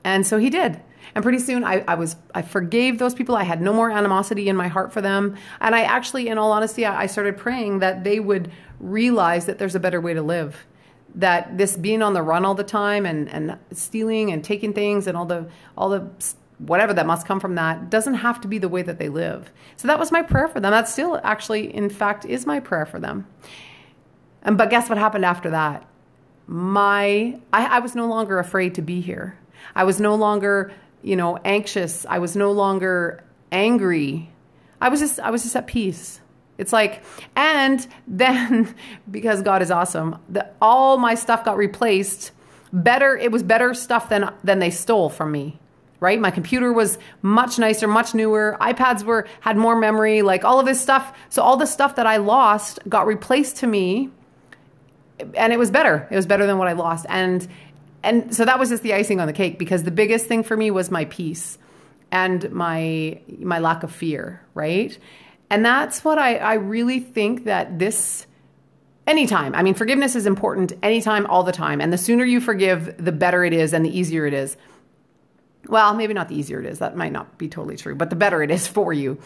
And 0.05 0.25
so 0.25 0.37
he 0.37 0.49
did. 0.49 0.79
And 1.13 1.21
pretty 1.21 1.39
soon 1.39 1.65
I, 1.65 1.83
I 1.85 1.95
was 1.95 2.15
I 2.33 2.43
forgave 2.43 2.97
those 2.97 3.13
people. 3.13 3.35
I 3.35 3.43
had 3.43 3.61
no 3.61 3.73
more 3.73 3.91
animosity 3.91 4.47
in 4.47 4.55
my 4.55 4.69
heart 4.69 4.93
for 4.93 5.01
them. 5.01 5.35
And 5.59 5.75
I 5.75 5.81
actually, 5.81 6.29
in 6.29 6.37
all 6.37 6.53
honesty, 6.53 6.85
I, 6.85 7.01
I 7.01 7.05
started 7.07 7.35
praying 7.37 7.79
that 7.79 8.05
they 8.05 8.21
would 8.21 8.49
realize 8.79 9.47
that 9.47 9.57
there's 9.57 9.75
a 9.75 9.81
better 9.81 9.99
way 9.99 10.13
to 10.13 10.21
live. 10.21 10.65
That 11.15 11.57
this 11.57 11.75
being 11.75 12.01
on 12.01 12.13
the 12.13 12.21
run 12.21 12.45
all 12.45 12.55
the 12.55 12.63
time 12.63 13.05
and, 13.05 13.27
and 13.29 13.59
stealing 13.73 14.31
and 14.31 14.43
taking 14.43 14.71
things 14.71 15.07
and 15.07 15.17
all 15.17 15.25
the 15.25 15.49
all 15.77 15.89
the 15.89 16.09
whatever 16.57 16.93
that 16.93 17.05
must 17.05 17.27
come 17.27 17.39
from 17.39 17.55
that 17.55 17.89
doesn't 17.89 18.15
have 18.15 18.39
to 18.41 18.47
be 18.47 18.57
the 18.57 18.69
way 18.69 18.81
that 18.81 18.97
they 18.97 19.09
live. 19.09 19.51
So 19.77 19.87
that 19.87 19.99
was 19.99 20.11
my 20.11 20.21
prayer 20.21 20.47
for 20.47 20.59
them. 20.59 20.71
That 20.71 20.87
still 20.87 21.19
actually, 21.23 21.73
in 21.73 21.89
fact, 21.89 22.25
is 22.25 22.45
my 22.45 22.59
prayer 22.59 22.85
for 22.85 22.99
them. 22.99 23.27
And 24.41 24.57
but 24.57 24.69
guess 24.69 24.89
what 24.89 24.97
happened 24.97 25.25
after 25.25 25.49
that? 25.49 25.87
My 26.47 27.39
I, 27.51 27.65
I 27.65 27.79
was 27.79 27.95
no 27.95 28.07
longer 28.07 28.39
afraid 28.39 28.75
to 28.75 28.81
be 28.81 29.01
here. 29.01 29.37
I 29.75 29.83
was 29.83 29.99
no 29.99 30.15
longer, 30.15 30.71
you 31.01 31.15
know, 31.15 31.37
anxious. 31.43 32.05
I 32.07 32.19
was 32.19 32.35
no 32.35 32.51
longer 32.51 33.23
angry. 33.51 34.31
I 34.79 34.89
was 34.89 34.99
just 34.99 35.19
I 35.19 35.31
was 35.31 35.43
just 35.43 35.55
at 35.55 35.67
peace. 35.67 36.21
It's 36.57 36.71
like, 36.71 37.03
and 37.35 37.85
then 38.07 38.73
because 39.11 39.41
God 39.41 39.61
is 39.61 39.71
awesome, 39.71 40.19
the, 40.29 40.47
all 40.61 40.97
my 40.97 41.15
stuff 41.15 41.43
got 41.43 41.57
replaced. 41.57 42.31
Better, 42.71 43.15
it 43.15 43.31
was 43.31 43.41
better 43.41 43.73
stuff 43.73 44.09
than 44.09 44.31
than 44.43 44.59
they 44.59 44.69
stole 44.69 45.09
from 45.09 45.31
me 45.31 45.59
right? 45.99 46.19
My 46.19 46.31
computer 46.31 46.73
was 46.73 46.97
much 47.21 47.57
nicer, 47.57 47.87
much 47.87 48.13
newer. 48.13 48.57
iPads 48.59 49.03
were 49.03 49.27
had 49.39 49.57
more 49.57 49.75
memory, 49.75 50.21
like 50.21 50.43
all 50.43 50.59
of 50.59 50.65
this 50.65 50.79
stuff. 50.81 51.17
So 51.29 51.41
all 51.41 51.57
the 51.57 51.65
stuff 51.65 51.95
that 51.95 52.07
I 52.07 52.17
lost 52.17 52.79
got 52.87 53.07
replaced 53.07 53.57
to 53.57 53.67
me 53.67 54.09
and 55.35 55.53
it 55.53 55.57
was 55.57 55.71
better. 55.71 56.07
It 56.11 56.15
was 56.15 56.25
better 56.25 56.45
than 56.45 56.57
what 56.57 56.67
I 56.67 56.73
lost. 56.73 57.05
And 57.09 57.47
and 58.03 58.35
so 58.35 58.45
that 58.45 58.59
was 58.59 58.69
just 58.69 58.83
the 58.83 58.93
icing 58.93 59.19
on 59.19 59.25
the 59.27 59.33
cake 59.33 59.57
because 59.57 59.83
the 59.83 59.91
biggest 59.91 60.27
thing 60.27 60.43
for 60.43 60.55
me 60.55 60.69
was 60.69 60.91
my 60.91 61.05
peace 61.05 61.57
and 62.11 62.51
my 62.51 63.19
my 63.39 63.59
lack 63.59 63.83
of 63.83 63.91
fear, 63.91 64.41
right? 64.53 64.97
And 65.49 65.65
that's 65.65 66.03
what 66.03 66.17
I, 66.17 66.37
I 66.37 66.53
really 66.55 66.99
think 66.99 67.45
that 67.45 67.79
this 67.79 68.27
anytime. 69.07 69.53
I 69.53 69.63
mean, 69.63 69.73
forgiveness 69.75 70.15
is 70.15 70.25
important 70.25 70.73
anytime, 70.81 71.25
all 71.27 71.43
the 71.43 71.51
time. 71.51 71.79
And 71.81 71.93
the 71.93 71.97
sooner 71.97 72.25
you 72.25 72.41
forgive, 72.41 73.03
the 73.03 73.11
better 73.11 73.43
it 73.43 73.53
is 73.53 73.73
and 73.73 73.85
the 73.85 73.97
easier 73.97 74.25
it 74.25 74.33
is. 74.33 74.57
Well, 75.67 75.93
maybe 75.93 76.13
not 76.13 76.29
the 76.29 76.35
easier 76.35 76.59
it 76.59 76.65
is. 76.65 76.79
That 76.79 76.95
might 76.95 77.11
not 77.11 77.37
be 77.37 77.47
totally 77.47 77.77
true, 77.77 77.95
but 77.95 78.09
the 78.09 78.15
better 78.15 78.41
it 78.43 78.51
is 78.51 78.67
for 78.77 78.93
you. 78.93 79.19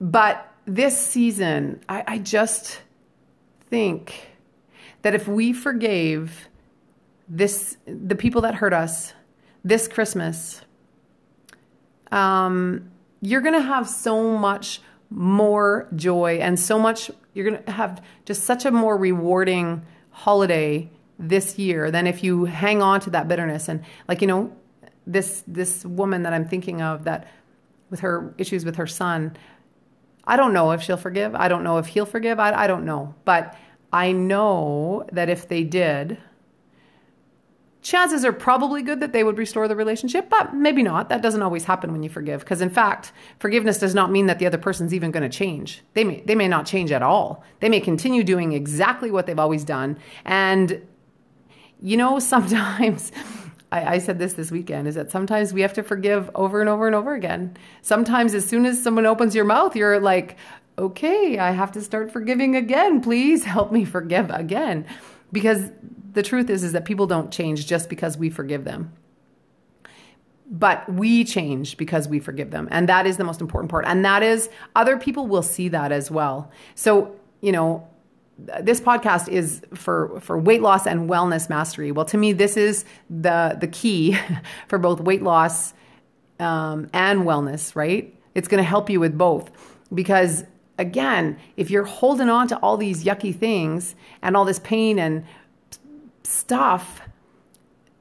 But 0.00 0.52
this 0.66 0.98
season, 0.98 1.80
I, 1.88 2.04
I 2.06 2.18
just 2.18 2.80
think 3.68 4.28
that 5.02 5.14
if 5.14 5.26
we 5.28 5.52
forgave 5.52 6.48
this 7.28 7.76
the 7.86 8.14
people 8.14 8.42
that 8.42 8.54
hurt 8.54 8.72
us 8.72 9.12
this 9.64 9.88
Christmas, 9.88 10.62
um, 12.10 12.90
you're 13.20 13.40
gonna 13.40 13.60
have 13.60 13.88
so 13.88 14.36
much 14.38 14.80
more 15.10 15.88
joy 15.94 16.38
and 16.40 16.58
so 16.58 16.78
much 16.78 17.10
you're 17.34 17.50
gonna 17.50 17.70
have 17.70 18.02
just 18.24 18.44
such 18.44 18.64
a 18.64 18.70
more 18.70 18.96
rewarding 18.96 19.82
holiday 20.10 20.90
this 21.18 21.58
year 21.58 21.90
than 21.90 22.06
if 22.06 22.22
you 22.22 22.44
hang 22.44 22.82
on 22.82 23.00
to 23.00 23.10
that 23.10 23.26
bitterness 23.26 23.68
and 23.68 23.82
like 24.06 24.20
you 24.20 24.26
know 24.26 24.54
this 25.08 25.42
this 25.46 25.84
woman 25.84 26.22
that 26.22 26.32
I'm 26.32 26.46
thinking 26.46 26.82
of 26.82 27.04
that 27.04 27.26
with 27.90 28.00
her 28.00 28.34
issues 28.38 28.64
with 28.64 28.76
her 28.76 28.86
son, 28.86 29.36
I 30.24 30.36
don't 30.36 30.52
know 30.52 30.72
if 30.72 30.82
she'll 30.82 30.98
forgive. 30.98 31.34
I 31.34 31.48
don't 31.48 31.64
know 31.64 31.78
if 31.78 31.86
he'll 31.86 32.06
forgive. 32.06 32.38
I, 32.38 32.52
I 32.52 32.66
don't 32.66 32.84
know. 32.84 33.14
But 33.24 33.56
I 33.92 34.12
know 34.12 35.06
that 35.10 35.30
if 35.30 35.48
they 35.48 35.64
did, 35.64 36.18
chances 37.80 38.26
are 38.26 38.32
probably 38.32 38.82
good 38.82 39.00
that 39.00 39.14
they 39.14 39.24
would 39.24 39.38
restore 39.38 39.66
the 39.66 39.74
relationship, 39.74 40.28
but 40.28 40.54
maybe 40.54 40.82
not. 40.82 41.08
That 41.08 41.22
doesn't 41.22 41.40
always 41.40 41.64
happen 41.64 41.92
when 41.92 42.02
you 42.02 42.10
forgive. 42.10 42.40
Because 42.40 42.60
in 42.60 42.68
fact, 42.68 43.12
forgiveness 43.38 43.78
does 43.78 43.94
not 43.94 44.10
mean 44.10 44.26
that 44.26 44.38
the 44.38 44.44
other 44.44 44.58
person's 44.58 44.92
even 44.92 45.10
going 45.10 45.28
to 45.28 45.34
change. 45.34 45.82
They 45.94 46.04
may, 46.04 46.20
they 46.20 46.34
may 46.34 46.48
not 46.48 46.66
change 46.66 46.92
at 46.92 47.02
all. 47.02 47.42
They 47.60 47.70
may 47.70 47.80
continue 47.80 48.22
doing 48.22 48.52
exactly 48.52 49.10
what 49.10 49.26
they've 49.26 49.38
always 49.38 49.64
done. 49.64 49.96
And, 50.26 50.86
you 51.80 51.96
know, 51.96 52.18
sometimes 52.18 53.12
I, 53.70 53.94
I, 53.94 53.98
said 53.98 54.18
this 54.18 54.32
this 54.32 54.50
weekend 54.50 54.88
is 54.88 54.94
that 54.94 55.10
sometimes 55.10 55.52
we 55.52 55.60
have 55.60 55.74
to 55.74 55.82
forgive 55.82 56.30
over 56.34 56.60
and 56.60 56.68
over 56.68 56.86
and 56.86 56.96
over 56.96 57.14
again. 57.14 57.56
Sometimes, 57.82 58.34
as 58.34 58.46
soon 58.46 58.64
as 58.64 58.82
someone 58.82 59.06
opens 59.06 59.34
your 59.34 59.44
mouth, 59.44 59.76
you're 59.76 60.00
like, 60.00 60.36
okay, 60.78 61.38
I 61.38 61.50
have 61.50 61.72
to 61.72 61.80
start 61.80 62.10
forgiving 62.10 62.56
again. 62.56 63.00
Please 63.00 63.44
help 63.44 63.72
me 63.72 63.84
forgive 63.84 64.30
again. 64.30 64.86
Because 65.32 65.70
the 66.12 66.22
truth 66.22 66.48
is, 66.48 66.64
is 66.64 66.72
that 66.72 66.84
people 66.84 67.06
don't 67.06 67.30
change 67.30 67.66
just 67.66 67.88
because 67.88 68.16
we 68.16 68.30
forgive 68.30 68.64
them. 68.64 68.92
But 70.50 70.90
we 70.90 71.24
change 71.24 71.76
because 71.76 72.08
we 72.08 72.20
forgive 72.20 72.50
them. 72.50 72.68
And 72.70 72.88
that 72.88 73.06
is 73.06 73.18
the 73.18 73.24
most 73.24 73.42
important 73.42 73.70
part. 73.70 73.84
And 73.86 74.02
that 74.04 74.22
is, 74.22 74.48
other 74.74 74.96
people 74.96 75.26
will 75.26 75.42
see 75.42 75.68
that 75.68 75.92
as 75.92 76.10
well. 76.10 76.50
So, 76.74 77.14
you 77.42 77.52
know, 77.52 77.86
this 78.38 78.80
podcast 78.80 79.28
is 79.28 79.62
for 79.74 80.20
for 80.20 80.38
weight 80.38 80.62
loss 80.62 80.86
and 80.86 81.10
wellness 81.10 81.48
mastery. 81.48 81.90
Well, 81.90 82.04
to 82.06 82.16
me, 82.16 82.32
this 82.32 82.56
is 82.56 82.84
the 83.10 83.56
the 83.60 83.66
key 83.66 84.16
for 84.68 84.78
both 84.78 85.00
weight 85.00 85.22
loss 85.22 85.74
um, 86.38 86.88
and 86.92 87.22
wellness. 87.22 87.74
Right? 87.74 88.14
It's 88.34 88.48
going 88.48 88.62
to 88.62 88.68
help 88.68 88.88
you 88.88 89.00
with 89.00 89.18
both 89.18 89.50
because 89.92 90.44
again, 90.78 91.36
if 91.56 91.70
you're 91.70 91.84
holding 91.84 92.28
on 92.28 92.46
to 92.48 92.56
all 92.58 92.76
these 92.76 93.04
yucky 93.04 93.34
things 93.36 93.96
and 94.22 94.36
all 94.36 94.44
this 94.44 94.60
pain 94.60 94.98
and 94.98 95.24
stuff, 96.22 97.02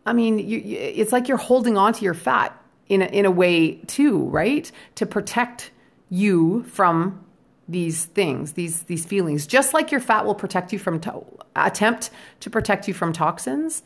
I 0.06 0.13
mean, 0.13 0.38
you, 0.38 0.62
it's 0.63 1.12
like 1.12 1.27
you're 1.27 1.38
holding 1.38 1.75
on 1.77 1.94
to 1.94 2.06
your 2.06 2.13
fat 2.13 2.56
in 2.88 3.01
a, 3.01 3.06
in 3.06 3.25
a 3.25 3.32
way 3.32 3.75
too, 3.88 4.25
right? 4.25 4.72
To 4.96 5.06
protect 5.06 5.72
you 6.10 6.63
from 6.63 7.25
these 7.68 8.06
things, 8.06 8.54
these 8.54 8.84
these 8.84 9.06
feelings. 9.06 9.46
Just 9.46 9.74
like 9.74 9.92
your 9.92 10.00
fat 10.00 10.26
will 10.26 10.36
protect 10.36 10.72
you 10.72 10.80
from 10.80 11.00
to- 11.02 11.26
attempt 11.56 12.10
to 12.40 12.50
protect 12.50 12.88
you 12.88 12.94
from 12.94 13.14
toxins, 13.14 13.84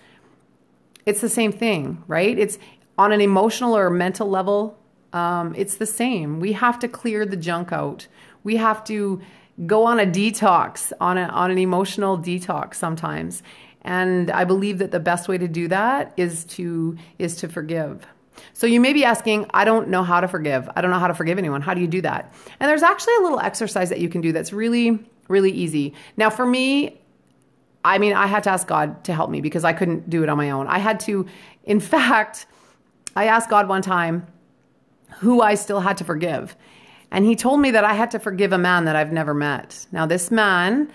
it's 1.05 1.21
the 1.21 1.29
same 1.29 1.51
thing, 1.51 2.03
right? 2.07 2.37
It's 2.37 2.57
on 2.97 3.11
an 3.11 3.21
emotional 3.21 3.75
or 3.75 3.89
mental 3.89 4.29
level. 4.29 4.77
Um, 5.13 5.53
it's 5.57 5.75
the 5.75 5.85
same. 5.85 6.39
We 6.39 6.53
have 6.53 6.79
to 6.79 6.87
clear 6.87 7.25
the 7.25 7.35
junk 7.35 7.71
out. 7.71 8.07
We 8.43 8.57
have 8.57 8.83
to 8.85 9.21
go 9.65 9.85
on 9.85 9.99
a 9.99 10.05
detox, 10.05 10.91
on 11.01 11.17
a, 11.17 11.23
on 11.23 11.51
an 11.51 11.57
emotional 11.57 12.17
detox 12.17 12.75
sometimes. 12.75 13.43
And 13.81 14.29
I 14.29 14.43
believe 14.43 14.77
that 14.77 14.91
the 14.91 14.99
best 14.99 15.27
way 15.27 15.37
to 15.37 15.47
do 15.47 15.67
that 15.67 16.13
is 16.15 16.45
to 16.45 16.97
is 17.17 17.35
to 17.37 17.49
forgive. 17.49 18.05
So 18.53 18.67
you 18.67 18.79
may 18.79 18.93
be 18.93 19.03
asking, 19.03 19.49
I 19.53 19.65
don't 19.65 19.89
know 19.89 20.03
how 20.03 20.21
to 20.21 20.27
forgive. 20.27 20.69
I 20.75 20.81
don't 20.81 20.91
know 20.91 20.99
how 20.99 21.07
to 21.07 21.13
forgive 21.13 21.37
anyone. 21.37 21.61
How 21.61 21.73
do 21.73 21.81
you 21.81 21.87
do 21.87 22.01
that? 22.01 22.33
And 22.59 22.69
there's 22.69 22.83
actually 22.83 23.15
a 23.15 23.21
little 23.21 23.39
exercise 23.39 23.89
that 23.89 23.99
you 23.99 24.09
can 24.09 24.21
do 24.21 24.31
that's 24.31 24.53
really, 24.53 24.99
really 25.27 25.51
easy. 25.51 25.93
Now, 26.17 26.29
for 26.29 26.45
me, 26.45 27.01
I 27.83 27.97
mean, 27.97 28.13
I 28.13 28.27
had 28.27 28.43
to 28.43 28.49
ask 28.51 28.67
God 28.67 29.03
to 29.05 29.13
help 29.13 29.29
me 29.29 29.41
because 29.41 29.63
I 29.63 29.73
couldn't 29.73 30.09
do 30.09 30.23
it 30.23 30.29
on 30.29 30.37
my 30.37 30.51
own. 30.51 30.67
I 30.67 30.77
had 30.77 30.99
to, 31.01 31.25
in 31.63 31.79
fact, 31.93 32.45
I 33.15 33.25
asked 33.25 33.49
God 33.49 33.67
one 33.67 33.81
time 33.81 34.27
who 35.19 35.41
I 35.41 35.55
still 35.55 35.79
had 35.79 35.97
to 35.97 36.03
forgive. 36.03 36.55
And 37.11 37.25
he 37.25 37.35
told 37.35 37.59
me 37.59 37.71
that 37.71 37.83
I 37.83 37.93
had 37.93 38.11
to 38.11 38.19
forgive 38.19 38.53
a 38.53 38.57
man 38.57 38.85
that 38.85 38.95
I've 38.95 39.11
never 39.11 39.33
met. 39.33 39.85
Now, 39.91 40.05
this 40.05 40.31
man 40.31 40.89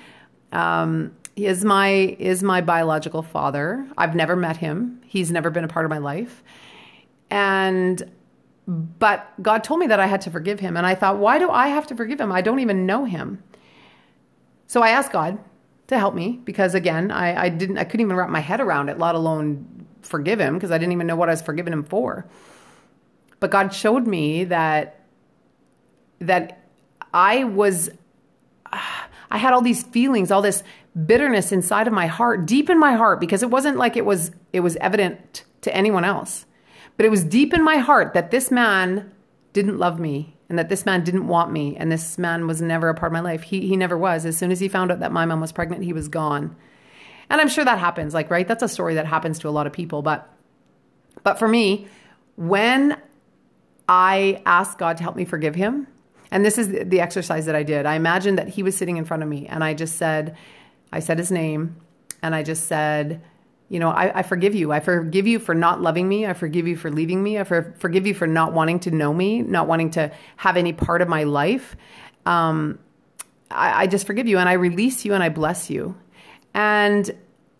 um, 0.52 1.14
is 1.36 1.64
my 1.64 2.16
is 2.18 2.42
my 2.42 2.62
biological 2.62 3.22
father. 3.22 3.86
I've 3.98 4.14
never 4.14 4.34
met 4.34 4.56
him. 4.56 5.02
He's 5.04 5.30
never 5.30 5.50
been 5.50 5.64
a 5.64 5.68
part 5.68 5.84
of 5.84 5.90
my 5.90 5.98
life. 5.98 6.42
And 7.30 8.10
but 8.66 9.32
God 9.40 9.62
told 9.62 9.78
me 9.78 9.86
that 9.86 10.00
I 10.00 10.06
had 10.06 10.22
to 10.22 10.30
forgive 10.30 10.58
him. 10.58 10.76
And 10.76 10.84
I 10.84 10.94
thought, 10.96 11.18
why 11.18 11.38
do 11.38 11.48
I 11.50 11.68
have 11.68 11.86
to 11.88 11.96
forgive 11.96 12.20
him? 12.20 12.32
I 12.32 12.40
don't 12.40 12.58
even 12.58 12.84
know 12.84 13.04
him. 13.04 13.42
So 14.66 14.82
I 14.82 14.88
asked 14.90 15.12
God 15.12 15.38
to 15.86 15.98
help 15.98 16.14
me 16.14 16.40
because 16.44 16.74
again, 16.74 17.12
I, 17.12 17.44
I 17.44 17.48
didn't 17.48 17.78
I 17.78 17.84
couldn't 17.84 18.04
even 18.04 18.16
wrap 18.16 18.28
my 18.28 18.40
head 18.40 18.60
around 18.60 18.88
it, 18.88 18.98
let 18.98 19.14
alone 19.14 19.86
forgive 20.02 20.40
him, 20.40 20.54
because 20.54 20.70
I 20.70 20.78
didn't 20.78 20.92
even 20.92 21.06
know 21.06 21.16
what 21.16 21.28
I 21.28 21.32
was 21.32 21.42
forgiving 21.42 21.72
him 21.72 21.84
for. 21.84 22.26
But 23.38 23.50
God 23.50 23.72
showed 23.72 24.06
me 24.06 24.44
that 24.44 25.00
that 26.20 26.66
I 27.14 27.44
was 27.44 27.90
I 29.28 29.38
had 29.38 29.52
all 29.52 29.62
these 29.62 29.82
feelings, 29.82 30.30
all 30.30 30.42
this 30.42 30.62
bitterness 31.06 31.52
inside 31.52 31.86
of 31.86 31.92
my 31.92 32.06
heart, 32.06 32.46
deep 32.46 32.70
in 32.70 32.78
my 32.78 32.94
heart, 32.94 33.20
because 33.20 33.42
it 33.42 33.50
wasn't 33.50 33.76
like 33.76 33.96
it 33.96 34.04
was 34.04 34.32
it 34.52 34.60
was 34.60 34.76
evident 34.76 35.44
to 35.62 35.74
anyone 35.74 36.04
else. 36.04 36.46
But 36.96 37.06
it 37.06 37.10
was 37.10 37.24
deep 37.24 37.52
in 37.52 37.62
my 37.62 37.76
heart 37.76 38.14
that 38.14 38.30
this 38.30 38.50
man 38.50 39.10
didn't 39.52 39.78
love 39.78 40.00
me 40.00 40.36
and 40.48 40.58
that 40.58 40.68
this 40.68 40.86
man 40.86 41.04
didn't 41.04 41.28
want 41.28 41.50
me 41.52 41.76
and 41.76 41.90
this 41.90 42.18
man 42.18 42.46
was 42.46 42.62
never 42.62 42.88
a 42.88 42.94
part 42.94 43.10
of 43.10 43.14
my 43.14 43.20
life. 43.20 43.42
He 43.42 43.66
he 43.66 43.76
never 43.76 43.98
was. 43.98 44.24
As 44.24 44.36
soon 44.36 44.50
as 44.50 44.60
he 44.60 44.68
found 44.68 44.92
out 44.92 45.00
that 45.00 45.12
my 45.12 45.26
mom 45.26 45.40
was 45.40 45.52
pregnant, 45.52 45.84
he 45.84 45.92
was 45.92 46.08
gone. 46.08 46.56
And 47.28 47.40
I'm 47.40 47.48
sure 47.48 47.64
that 47.64 47.78
happens, 47.78 48.14
like 48.14 48.30
right? 48.30 48.46
That's 48.46 48.62
a 48.62 48.68
story 48.68 48.94
that 48.94 49.06
happens 49.06 49.38
to 49.40 49.48
a 49.48 49.50
lot 49.50 49.66
of 49.66 49.72
people, 49.72 50.02
but 50.02 50.32
but 51.22 51.38
for 51.38 51.48
me, 51.48 51.88
when 52.36 52.96
I 53.88 54.42
asked 54.46 54.78
God 54.78 54.96
to 54.96 55.02
help 55.02 55.16
me 55.16 55.24
forgive 55.24 55.54
him. 55.54 55.86
And 56.30 56.44
this 56.44 56.58
is 56.58 56.68
the 56.68 57.00
exercise 57.00 57.46
that 57.46 57.54
I 57.54 57.62
did. 57.62 57.86
I 57.86 57.94
imagined 57.94 58.38
that 58.38 58.48
he 58.48 58.62
was 58.62 58.76
sitting 58.76 58.96
in 58.96 59.04
front 59.04 59.22
of 59.22 59.28
me 59.28 59.46
and 59.46 59.62
I 59.62 59.74
just 59.74 59.96
said, 59.96 60.36
I 60.92 61.00
said 61.00 61.18
his 61.18 61.30
name 61.30 61.76
and 62.22 62.34
I 62.34 62.42
just 62.42 62.66
said, 62.66 63.22
you 63.68 63.80
know, 63.80 63.90
I, 63.90 64.20
I, 64.20 64.22
forgive 64.22 64.54
you. 64.54 64.70
I 64.70 64.80
forgive 64.80 65.26
you 65.26 65.40
for 65.40 65.54
not 65.54 65.82
loving 65.82 66.08
me. 66.08 66.24
I 66.24 66.34
forgive 66.34 66.68
you 66.68 66.76
for 66.76 66.90
leaving 66.90 67.22
me. 67.22 67.38
I 67.38 67.44
for, 67.44 67.74
forgive 67.78 68.06
you 68.06 68.14
for 68.14 68.26
not 68.26 68.52
wanting 68.52 68.78
to 68.80 68.92
know 68.92 69.12
me, 69.12 69.42
not 69.42 69.66
wanting 69.66 69.90
to 69.92 70.12
have 70.36 70.56
any 70.56 70.72
part 70.72 71.02
of 71.02 71.08
my 71.08 71.24
life. 71.24 71.76
Um, 72.26 72.78
I, 73.50 73.82
I 73.82 73.86
just 73.88 74.06
forgive 74.06 74.28
you 74.28 74.38
and 74.38 74.48
I 74.48 74.52
release 74.52 75.04
you 75.04 75.14
and 75.14 75.22
I 75.22 75.30
bless 75.30 75.68
you. 75.68 75.96
And 76.54 77.10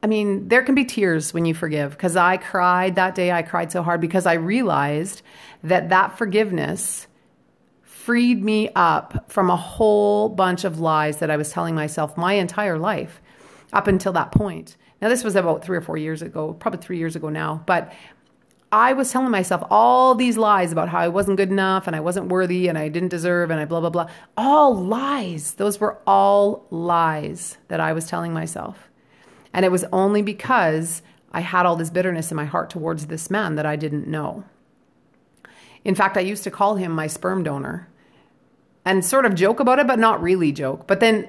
I 0.03 0.07
mean, 0.07 0.47
there 0.47 0.63
can 0.63 0.77
be 0.77 0.85
tears 0.85 1.35
when 1.35 1.45
you 1.45 1.55
forgive 1.55 1.91
because 1.91 2.17
I 2.17 2.37
cried 2.37 2.95
that 2.95 3.17
day. 3.17 3.33
I 3.33 3.43
cried 3.43 3.73
so 3.73 3.83
hard 3.83 4.01
because 4.01 4.27
I 4.27 4.35
realized 4.35 5.23
that 5.65 5.89
that 5.89 6.17
forgiveness 6.17 7.09
freed 7.83 8.45
me 8.45 8.71
up 8.77 9.29
from 9.29 9.51
a 9.51 9.57
whole 9.57 10.29
bunch 10.29 10.63
of 10.63 10.79
lies 10.79 11.17
that 11.19 11.29
I 11.29 11.37
was 11.37 11.51
telling 11.51 11.75
myself 11.75 12.17
my 12.17 12.35
entire 12.35 12.79
life 12.79 13.21
up 13.73 13.89
until 13.89 14.13
that 14.13 14.31
point. 14.31 14.77
Now, 15.01 15.09
this 15.09 15.25
was 15.25 15.37
about 15.37 15.65
three 15.65 15.77
or 15.77 15.83
four 15.83 15.97
years 15.97 16.23
ago, 16.23 16.55
probably 16.55 16.81
three 16.81 16.99
years 16.99 17.17
ago 17.17 17.29
now, 17.29 17.63
but 17.67 17.93
I 18.73 18.95
was 18.95 19.13
telling 19.13 19.31
myself 19.31 19.63
all 19.71 20.15
these 20.15 20.37
lies 20.37 20.73
about 20.73 20.89
how 20.89 20.99
I 20.99 21.09
wasn't 21.09 21.37
good 21.37 21.51
enough 21.51 21.87
and 21.87 21.95
I 21.95 22.01
wasn't 22.01 22.29
worthy 22.29 22.69
and 22.69 22.77
I 22.77 22.89
didn't 22.89 23.11
deserve 23.11 23.51
and 23.51 23.61
I 23.61 23.65
blah, 23.65 23.81
blah, 23.81 23.91
blah. 23.91 24.11
All 24.37 24.75
lies. 24.75 25.55
Those 25.55 25.79
were 25.79 25.99
all 26.07 26.67
lies 26.71 27.59
that 27.69 27.79
I 27.79 27.93
was 27.93 28.07
telling 28.07 28.33
myself. 28.33 28.89
And 29.53 29.65
it 29.65 29.71
was 29.71 29.85
only 29.93 30.21
because 30.21 31.03
I 31.33 31.41
had 31.41 31.65
all 31.65 31.77
this 31.77 31.91
bitterness 31.91 32.31
in 32.31 32.37
my 32.37 32.45
heart 32.45 32.69
towards 32.69 33.07
this 33.07 33.31
man 33.31 33.55
that 33.55 33.67
I 33.67 33.77
didn't 33.77 34.09
know. 34.09 34.45
In 35.85 35.95
fact, 35.95 36.17
I 36.17 36.21
used 36.21 36.45
to 36.45 36.51
call 36.51 36.75
him 36.75 36.91
my 36.91 37.07
sperm 37.07 37.45
donor 37.45 37.89
and 38.85 39.05
sort 39.05 39.25
of 39.25 39.35
joke 39.35 39.61
about 39.61 39.79
it, 39.79 39.87
but 39.87 39.99
not 39.99 40.21
really 40.21 40.51
joke. 40.51 40.87
But 40.89 41.01
then 41.01 41.29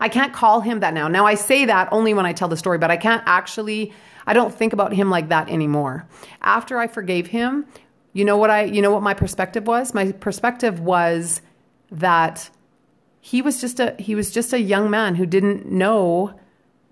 I 0.00 0.08
can't 0.08 0.32
call 0.32 0.60
him 0.60 0.80
that 0.80 0.94
now. 0.94 1.08
Now 1.08 1.26
I 1.26 1.34
say 1.34 1.64
that 1.64 1.88
only 1.92 2.14
when 2.14 2.26
I 2.26 2.32
tell 2.32 2.48
the 2.48 2.56
story, 2.56 2.78
but 2.78 2.90
I 2.90 2.96
can't 2.96 3.22
actually 3.26 3.92
I 4.26 4.34
don't 4.34 4.54
think 4.54 4.72
about 4.72 4.92
him 4.92 5.10
like 5.10 5.28
that 5.28 5.48
anymore. 5.48 6.06
After 6.42 6.78
I 6.78 6.86
forgave 6.86 7.26
him, 7.26 7.66
you 8.12 8.24
know 8.24 8.36
what 8.36 8.50
I 8.50 8.64
you 8.64 8.82
know 8.82 8.92
what 8.92 9.02
my 9.02 9.14
perspective 9.14 9.66
was? 9.66 9.94
My 9.94 10.12
perspective 10.12 10.80
was 10.80 11.42
that 11.90 12.50
he 13.20 13.42
was 13.42 13.60
just 13.60 13.80
a 13.80 13.94
he 13.98 14.14
was 14.14 14.30
just 14.30 14.52
a 14.52 14.60
young 14.60 14.90
man 14.90 15.14
who 15.14 15.26
didn't 15.26 15.66
know 15.66 16.38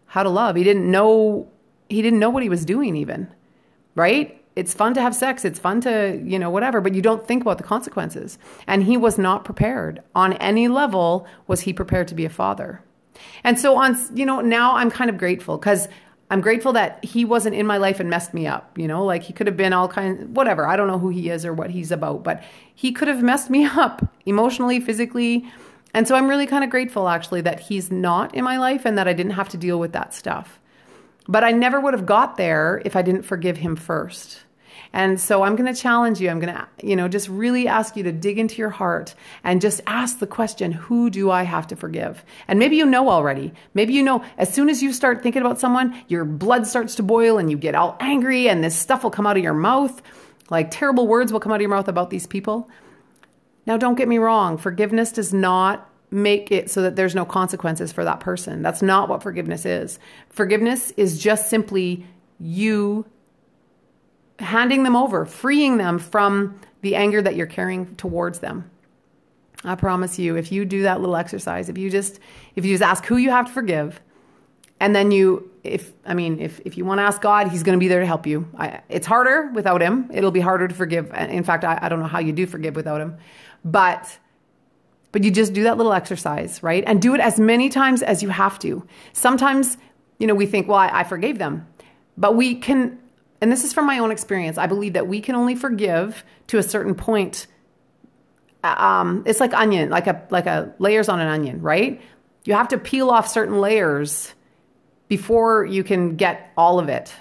how 0.07 0.23
to 0.23 0.29
love. 0.29 0.57
He 0.57 0.65
didn't 0.65 0.91
know 0.91 1.51
he 1.89 2.03
didn't 2.03 2.19
know 2.19 2.31
what 2.31 2.43
he 2.43 2.49
was 2.49 2.65
doing 2.65 2.97
even. 2.97 3.29
Right? 3.95 4.40
It's 4.61 4.75
fun 4.75 4.93
to 4.93 5.01
have 5.01 5.15
sex, 5.15 5.45
it's 5.47 5.59
fun 5.59 5.81
to, 5.81 6.21
you 6.23 6.39
know, 6.39 6.51
whatever, 6.51 6.83
but 6.83 6.95
you 6.95 7.01
don't 7.01 7.27
think 7.27 7.41
about 7.41 7.57
the 7.57 7.65
consequences. 7.65 8.39
And 8.67 8.85
he 8.85 8.99
was 8.99 9.17
not 9.17 9.43
prepared. 9.43 10.03
On 10.15 10.35
any 10.35 10.69
level 10.69 11.27
was 11.47 11.63
he 11.63 11.73
prepared 11.73 12.09
to 12.09 12.15
be 12.15 12.27
a 12.27 12.31
father. 12.31 12.83
And 13.43 13.59
so 13.59 13.77
on, 13.77 13.97
you 14.15 14.27
know, 14.27 14.43
now 14.43 14.77
I'm 14.77 14.91
kind 14.91 15.09
of 15.09 15.17
grateful 15.17 15.57
cuz 15.57 15.89
I'm 16.31 16.43
grateful 16.43 16.75
that 16.75 17.03
he 17.03 17.25
wasn't 17.25 17.57
in 17.57 17.67
my 17.67 17.79
life 17.79 18.01
and 18.01 18.11
messed 18.11 18.35
me 18.35 18.47
up. 18.47 18.79
You 18.79 18.87
know, 18.87 19.03
like 19.03 19.23
he 19.23 19.33
could 19.33 19.47
have 19.47 19.57
been 19.57 19.73
all 19.73 19.89
kinds, 19.89 20.25
whatever. 20.27 20.67
I 20.67 20.77
don't 20.77 20.89
know 20.89 20.99
who 20.99 21.09
he 21.09 21.31
is 21.31 21.47
or 21.47 21.55
what 21.55 21.71
he's 21.71 21.91
about, 21.91 22.23
but 22.23 22.43
he 22.75 22.93
could 22.93 23.09
have 23.09 23.23
messed 23.23 23.49
me 23.49 23.65
up 23.87 24.07
emotionally, 24.27 24.79
physically. 24.79 25.51
And 25.95 26.07
so 26.07 26.15
I'm 26.15 26.29
really 26.29 26.47
kind 26.47 26.65
of 26.65 26.71
grateful 26.71 27.09
actually 27.09 27.41
that 27.41 27.61
he's 27.61 27.91
not 27.91 28.35
in 28.35 28.45
my 28.45 28.59
life 28.59 28.85
and 28.85 28.99
that 28.99 29.09
I 29.09 29.15
didn't 29.15 29.33
have 29.33 29.49
to 29.51 29.57
deal 29.57 29.81
with 29.81 29.93
that 29.93 30.13
stuff. 30.13 30.61
But 31.27 31.45
I 31.45 31.53
never 31.53 31.81
would 31.81 31.95
have 31.95 32.07
got 32.07 32.37
there 32.37 32.83
if 32.85 32.95
I 32.95 33.03
didn't 33.03 33.23
forgive 33.23 33.59
him 33.59 33.75
first. 33.75 34.41
And 34.93 35.21
so 35.21 35.43
I'm 35.43 35.55
going 35.55 35.73
to 35.73 35.81
challenge 35.81 36.21
you. 36.21 36.29
I'm 36.31 36.41
going 36.41 36.55
to, 36.55 36.67
you 36.83 36.97
know, 36.97 37.07
just 37.07 37.29
really 37.29 37.69
ask 37.69 37.97
you 37.97 38.03
to 38.03 38.13
dig 38.13 38.39
into 38.39 38.57
your 38.57 38.71
heart 38.71 39.15
and 39.45 39.61
just 39.61 39.81
ask 39.87 40.19
the 40.19 40.27
question, 40.27 40.73
who 40.73 41.11
do 41.11 41.31
I 41.31 41.45
have 41.45 41.69
to 41.69 41.77
forgive? 41.77 42.25
And 42.49 42.59
maybe 42.59 42.77
you 42.77 42.85
know 42.87 43.09
already. 43.09 43.53
Maybe 43.73 43.93
you 43.93 44.03
know 44.03 44.25
as 44.37 44.53
soon 44.53 44.69
as 44.69 44.83
you 44.83 44.93
start 44.93 45.23
thinking 45.23 45.43
about 45.43 45.61
someone, 45.61 46.03
your 46.09 46.25
blood 46.25 46.67
starts 46.67 46.97
to 46.97 47.05
boil 47.05 47.39
and 47.39 47.51
you 47.51 47.57
get 47.57 47.77
all 47.77 47.97
angry 48.01 48.49
and 48.49 48.65
this 48.65 48.75
stuff 48.75 49.05
will 49.05 49.11
come 49.11 49.27
out 49.27 49.37
of 49.37 49.43
your 49.45 49.55
mouth. 49.55 50.03
Like 50.51 50.71
terrible 50.73 51.07
words 51.07 51.33
will 51.33 51.41
come 51.41 51.53
out 51.53 51.57
of 51.57 51.61
your 51.63 51.71
mouth 51.71 51.89
about 51.89 52.11
these 52.11 52.27
people. 52.27 52.69
Now, 53.67 53.77
don't 53.77 53.95
get 53.95 54.09
me 54.09 54.19
wrong. 54.19 54.59
Forgiveness 54.59 55.13
does 55.13 55.33
not 55.33 55.89
make 56.11 56.51
it 56.51 56.71
so 56.71 56.83
that 56.83 56.97
there's 56.97 57.15
no 57.15 57.25
consequences 57.25 57.93
for 57.93 58.05
that 58.05 58.19
person. 58.19 58.63
That's 58.63 58.83
not 58.83 59.09
what 59.09 59.23
forgiveness 59.23 59.65
is. 59.65 60.01
Forgiveness 60.29 60.93
is 60.97 61.23
just 61.23 61.49
simply 61.49 62.05
you 62.41 63.07
handing 64.41 64.83
them 64.83 64.97
over, 64.97 65.25
freeing 65.25 65.77
them 65.77 65.99
from 65.99 66.61
the 66.83 66.95
anger 66.95 67.21
that 67.23 67.37
you're 67.37 67.47
carrying 67.47 67.95
towards 67.97 68.39
them. 68.41 68.71
I 69.65 69.75
promise 69.75 70.19
you, 70.19 70.37
if 70.37 70.51
you 70.51 70.65
do 70.65 70.83
that 70.83 71.01
little 71.01 71.17
exercise, 71.17 71.69
if 71.69 71.77
you 71.77 71.91
just 71.91 72.19
if 72.57 72.65
you 72.65 72.73
just 72.73 72.83
ask 72.83 73.05
who 73.05 73.17
you 73.17 73.31
have 73.31 73.47
to 73.47 73.53
forgive, 73.53 74.01
and 74.81 74.97
then 74.97 75.11
you 75.11 75.51
if 75.63 75.93
I 76.07 76.15
mean 76.15 76.41
if 76.41 76.61
if 76.65 76.79
you 76.79 76.85
want 76.87 76.99
to 76.99 77.03
ask 77.03 77.21
God, 77.21 77.49
He's 77.49 77.63
going 77.63 77.77
to 77.77 77.81
be 77.81 77.89
there 77.89 78.01
to 78.01 78.07
help 78.07 78.27
you. 78.27 78.49
I, 78.57 78.81
it's 78.89 79.07
harder 79.07 79.51
without 79.53 79.83
Him. 79.83 80.11
It'll 80.13 80.31
be 80.31 80.41
harder 80.41 80.67
to 80.67 80.75
forgive. 80.75 81.13
In 81.13 81.45
fact, 81.45 81.65
I, 81.65 81.79
I 81.83 81.89
don't 81.91 82.01
know 82.01 82.07
how 82.07 82.21
you 82.21 82.33
do 82.33 82.47
forgive 82.47 82.75
without 82.75 83.01
Him, 83.01 83.19
but 83.65 84.19
but 85.13 85.25
you 85.25 85.31
just 85.31 85.53
do 85.53 85.65
that 85.65 85.77
little 85.77 85.93
exercise, 85.93 86.63
right? 86.63 86.85
And 86.87 87.03
do 87.03 87.15
it 87.15 87.21
as 87.21 87.39
many 87.39 87.69
times 87.69 88.03
as 88.03 88.23
you 88.23 88.31
have 88.31 88.59
to. 88.61 88.87
Sometimes, 89.13 89.77
you 90.19 90.27
know, 90.27 90.35
we 90.35 90.47
think, 90.47 90.69
well, 90.69 90.79
I, 90.79 91.01
I 91.01 91.05
forgave 91.05 91.39
them, 91.39 91.67
but 92.17 92.37
we 92.37 92.55
can 92.55 92.99
and 93.41 93.51
this 93.51 93.65
is 93.65 93.73
from 93.73 93.87
my 93.87 93.99
own 93.99 94.11
experience, 94.11 94.59
I 94.59 94.67
believe 94.67 94.93
that 94.95 95.07
we 95.07 95.21
can 95.21 95.35
only 95.35 95.55
forgive 95.55 96.25
to 96.49 96.59
a 96.59 96.63
certain 96.63 96.95
point. 96.95 97.47
Um, 98.63 99.23
it's 99.27 99.41
like 99.41 99.55
onion, 99.55 99.89
like 99.89 100.07
a 100.07 100.27
like 100.31 100.47
a 100.47 100.75
layers 100.79 101.09
on 101.09 101.21
an 101.21 101.29
onion, 101.29 101.63
right? 101.63 102.01
You 102.45 102.55
have 102.55 102.69
to 102.69 102.79
peel 102.79 103.11
off 103.11 103.29
certain 103.29 103.61
layers 103.61 104.35
before 105.09 105.65
you 105.65 105.83
can 105.83 106.17
get 106.17 106.53
all 106.57 106.79
of 106.79 106.89
it. 106.89 107.13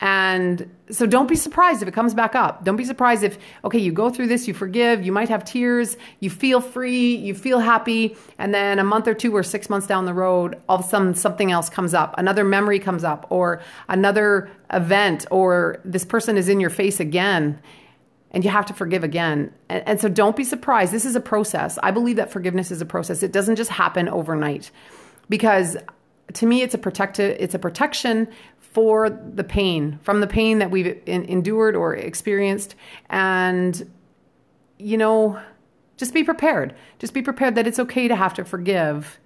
And 0.00 0.74
so 0.90 1.04
don't 1.04 1.28
be 1.28 1.36
surprised 1.36 1.82
if 1.82 1.88
it 1.88 1.92
comes 1.92 2.14
back 2.14 2.34
up. 2.34 2.64
Don't 2.64 2.76
be 2.76 2.86
surprised 2.86 3.22
if, 3.22 3.38
okay, 3.64 3.78
you 3.78 3.92
go 3.92 4.08
through 4.08 4.28
this, 4.28 4.48
you 4.48 4.54
forgive, 4.54 5.04
you 5.04 5.12
might 5.12 5.28
have 5.28 5.44
tears, 5.44 5.98
you 6.20 6.30
feel 6.30 6.62
free, 6.62 7.14
you 7.16 7.34
feel 7.34 7.58
happy, 7.58 8.16
and 8.38 8.54
then 8.54 8.78
a 8.78 8.84
month 8.84 9.06
or 9.06 9.12
two 9.12 9.36
or 9.36 9.42
six 9.42 9.68
months 9.68 9.86
down 9.86 10.06
the 10.06 10.14
road, 10.14 10.60
all 10.68 10.78
of 10.78 10.84
a 10.84 10.88
sudden 10.88 11.14
something 11.14 11.52
else 11.52 11.68
comes 11.68 11.92
up. 11.92 12.14
Another 12.16 12.44
memory 12.44 12.78
comes 12.78 13.04
up, 13.04 13.26
or 13.28 13.60
another 13.90 14.50
event, 14.72 15.26
or 15.30 15.80
this 15.84 16.04
person 16.04 16.38
is 16.38 16.48
in 16.48 16.60
your 16.60 16.70
face 16.70 16.98
again, 16.98 17.60
and 18.30 18.42
you 18.42 18.48
have 18.48 18.64
to 18.66 18.72
forgive 18.72 19.04
again. 19.04 19.52
And, 19.68 19.86
and 19.86 20.00
so 20.00 20.08
don't 20.08 20.34
be 20.34 20.44
surprised. 20.44 20.92
This 20.92 21.04
is 21.04 21.14
a 21.14 21.20
process. 21.20 21.78
I 21.82 21.90
believe 21.90 22.16
that 22.16 22.32
forgiveness 22.32 22.70
is 22.70 22.80
a 22.80 22.86
process, 22.86 23.22
it 23.22 23.32
doesn't 23.32 23.56
just 23.56 23.70
happen 23.70 24.08
overnight 24.08 24.70
because 25.28 25.76
to 26.32 26.46
me 26.46 26.62
it's 26.62 26.74
a 26.74 26.78
protective 26.78 27.36
it's 27.40 27.54
a 27.54 27.58
protection 27.58 28.28
for 28.72 29.10
the 29.10 29.44
pain, 29.44 29.98
from 30.02 30.20
the 30.20 30.26
pain 30.26 30.60
that 30.60 30.70
we've 30.70 31.02
in, 31.06 31.24
endured 31.24 31.74
or 31.74 31.94
experienced. 31.94 32.76
And, 33.08 33.90
you 34.78 34.96
know, 34.96 35.40
just 35.96 36.14
be 36.14 36.22
prepared. 36.22 36.74
Just 36.98 37.12
be 37.12 37.20
prepared 37.20 37.56
that 37.56 37.66
it's 37.66 37.78
okay 37.78 38.08
to 38.08 38.16
have 38.16 38.34
to 38.34 38.44
forgive 38.44 39.18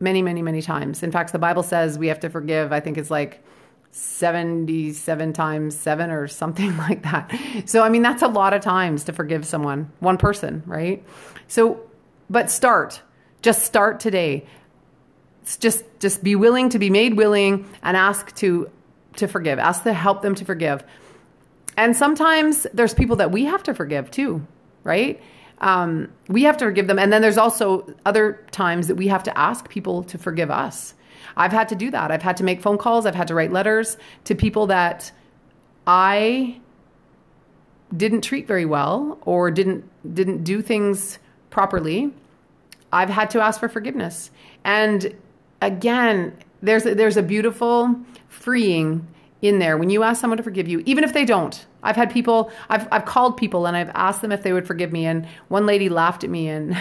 many, 0.00 0.22
many, 0.22 0.42
many 0.42 0.62
times. 0.62 1.02
In 1.02 1.10
fact, 1.10 1.32
the 1.32 1.38
Bible 1.38 1.62
says 1.62 1.98
we 1.98 2.06
have 2.06 2.20
to 2.20 2.30
forgive, 2.30 2.72
I 2.72 2.78
think 2.78 2.98
it's 2.98 3.10
like 3.10 3.44
77 3.90 5.32
times 5.32 5.76
seven 5.76 6.10
or 6.10 6.28
something 6.28 6.76
like 6.78 7.02
that. 7.02 7.36
So, 7.66 7.82
I 7.82 7.88
mean, 7.88 8.02
that's 8.02 8.22
a 8.22 8.28
lot 8.28 8.54
of 8.54 8.62
times 8.62 9.04
to 9.04 9.12
forgive 9.12 9.44
someone, 9.44 9.90
one 9.98 10.18
person, 10.18 10.62
right? 10.66 11.04
So, 11.48 11.80
but 12.30 12.50
start. 12.50 13.02
Just 13.42 13.62
start 13.62 14.00
today 14.00 14.46
just 15.56 15.84
just 15.98 16.22
be 16.22 16.36
willing 16.36 16.68
to 16.70 16.78
be 16.78 16.90
made 16.90 17.16
willing 17.16 17.68
and 17.82 17.96
ask 17.96 18.34
to 18.36 18.70
to 19.16 19.26
forgive. 19.26 19.58
Ask 19.58 19.82
to 19.84 19.92
help 19.92 20.22
them 20.22 20.34
to 20.36 20.44
forgive. 20.44 20.84
And 21.76 21.96
sometimes 21.96 22.66
there's 22.74 22.94
people 22.94 23.16
that 23.16 23.30
we 23.30 23.44
have 23.44 23.62
to 23.64 23.74
forgive 23.74 24.10
too 24.10 24.46
right? 24.88 25.20
Um, 25.60 26.10
we 26.28 26.44
have 26.44 26.56
to 26.58 26.64
forgive 26.64 26.86
them. 26.86 26.98
And 26.98 27.12
then 27.12 27.20
there's 27.20 27.38
also 27.38 27.94
other 28.06 28.44
times 28.50 28.86
that 28.88 28.94
we 28.94 29.08
have 29.08 29.22
to 29.24 29.38
ask 29.38 29.68
people 29.68 30.02
to 30.04 30.16
forgive 30.16 30.50
us. 30.50 30.94
I've 31.36 31.52
had 31.52 31.68
to 31.68 31.76
do 31.76 31.90
that. 31.90 32.10
I've 32.10 32.22
had 32.22 32.36
to 32.38 32.44
make 32.44 32.62
phone 32.62 32.78
calls. 32.78 33.04
I've 33.04 33.14
had 33.14 33.28
to 33.28 33.34
write 33.34 33.52
letters 33.52 33.96
to 34.24 34.34
people 34.34 34.66
that 34.68 35.12
i 35.86 36.60
didn't 37.96 38.20
treat 38.20 38.46
very 38.46 38.66
well 38.66 39.18
or 39.22 39.50
didn't 39.50 39.82
didn't 40.14 40.44
do 40.44 40.60
things 40.60 41.18
properly. 41.48 42.12
I've 42.92 43.08
had 43.08 43.30
to 43.30 43.40
ask 43.40 43.58
for 43.58 43.68
forgiveness. 43.68 44.30
And 44.64 45.14
again, 45.60 46.36
there's 46.62 46.86
a, 46.86 46.94
there's 46.94 47.16
a 47.16 47.22
beautiful 47.22 47.96
freeing 48.28 49.06
in 49.40 49.58
there 49.58 49.76
when 49.76 49.90
you 49.90 50.02
ask 50.02 50.20
someone 50.20 50.36
to 50.36 50.42
forgive 50.42 50.68
you, 50.68 50.82
even 50.86 51.04
if 51.04 51.12
they 51.12 51.24
don't. 51.24 51.66
I've 51.82 51.96
had 51.96 52.10
people, 52.10 52.50
I've, 52.68 52.88
I've 52.90 53.04
called 53.04 53.36
people 53.36 53.66
and 53.66 53.76
I've 53.76 53.90
asked 53.94 54.20
them 54.20 54.32
if 54.32 54.42
they 54.42 54.52
would 54.52 54.66
forgive 54.66 54.92
me. 54.92 55.06
And 55.06 55.26
one 55.48 55.64
lady 55.64 55.88
laughed 55.88 56.24
at 56.24 56.30
me 56.30 56.48
and 56.48 56.76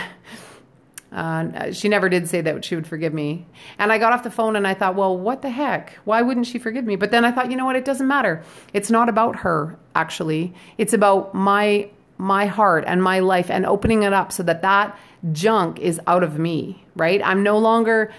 uh, 1.12 1.72
she 1.72 1.88
never 1.88 2.10
did 2.10 2.28
say 2.28 2.42
that 2.42 2.66
she 2.66 2.76
would 2.76 2.88
forgive 2.88 3.14
me. 3.14 3.46
And 3.78 3.92
I 3.92 3.98
got 3.98 4.12
off 4.12 4.24
the 4.24 4.32
phone 4.32 4.56
and 4.56 4.68
I 4.68 4.74
thought, 4.74 4.96
well, 4.96 5.18
what 5.18 5.42
the 5.42 5.50
heck? 5.50 5.94
Why 6.04 6.22
wouldn't 6.22 6.48
she 6.48 6.60
forgive 6.60 6.86
me? 6.86 6.96
But 6.96 7.12
then 7.12 7.26
I 7.26 7.32
thought, 7.32 7.52
you 7.52 7.58
know 7.58 7.66
what? 7.66 7.76
It 7.76 7.86
doesn't 7.86 8.08
matter. 8.08 8.44
It's 8.74 8.90
not 8.90 9.08
about 9.08 9.38
her, 9.38 9.78
actually. 9.96 10.54
It's 10.78 10.94
about 10.94 11.34
my 11.34 11.90
my 12.20 12.48
heart 12.48 12.84
and 12.88 13.04
my 13.04 13.20
life 13.20 13.52
and 13.52 13.64
opening 13.64 14.02
it 14.02 14.12
up 14.12 14.32
so 14.32 14.42
that 14.42 14.64
that 14.64 14.98
junk 15.32 15.78
is 15.80 16.02
out 16.08 16.24
of 16.24 16.40
me, 16.40 16.84
right? 16.96 17.22
I'm 17.24 17.44
no 17.44 17.60
longer, 17.60 18.12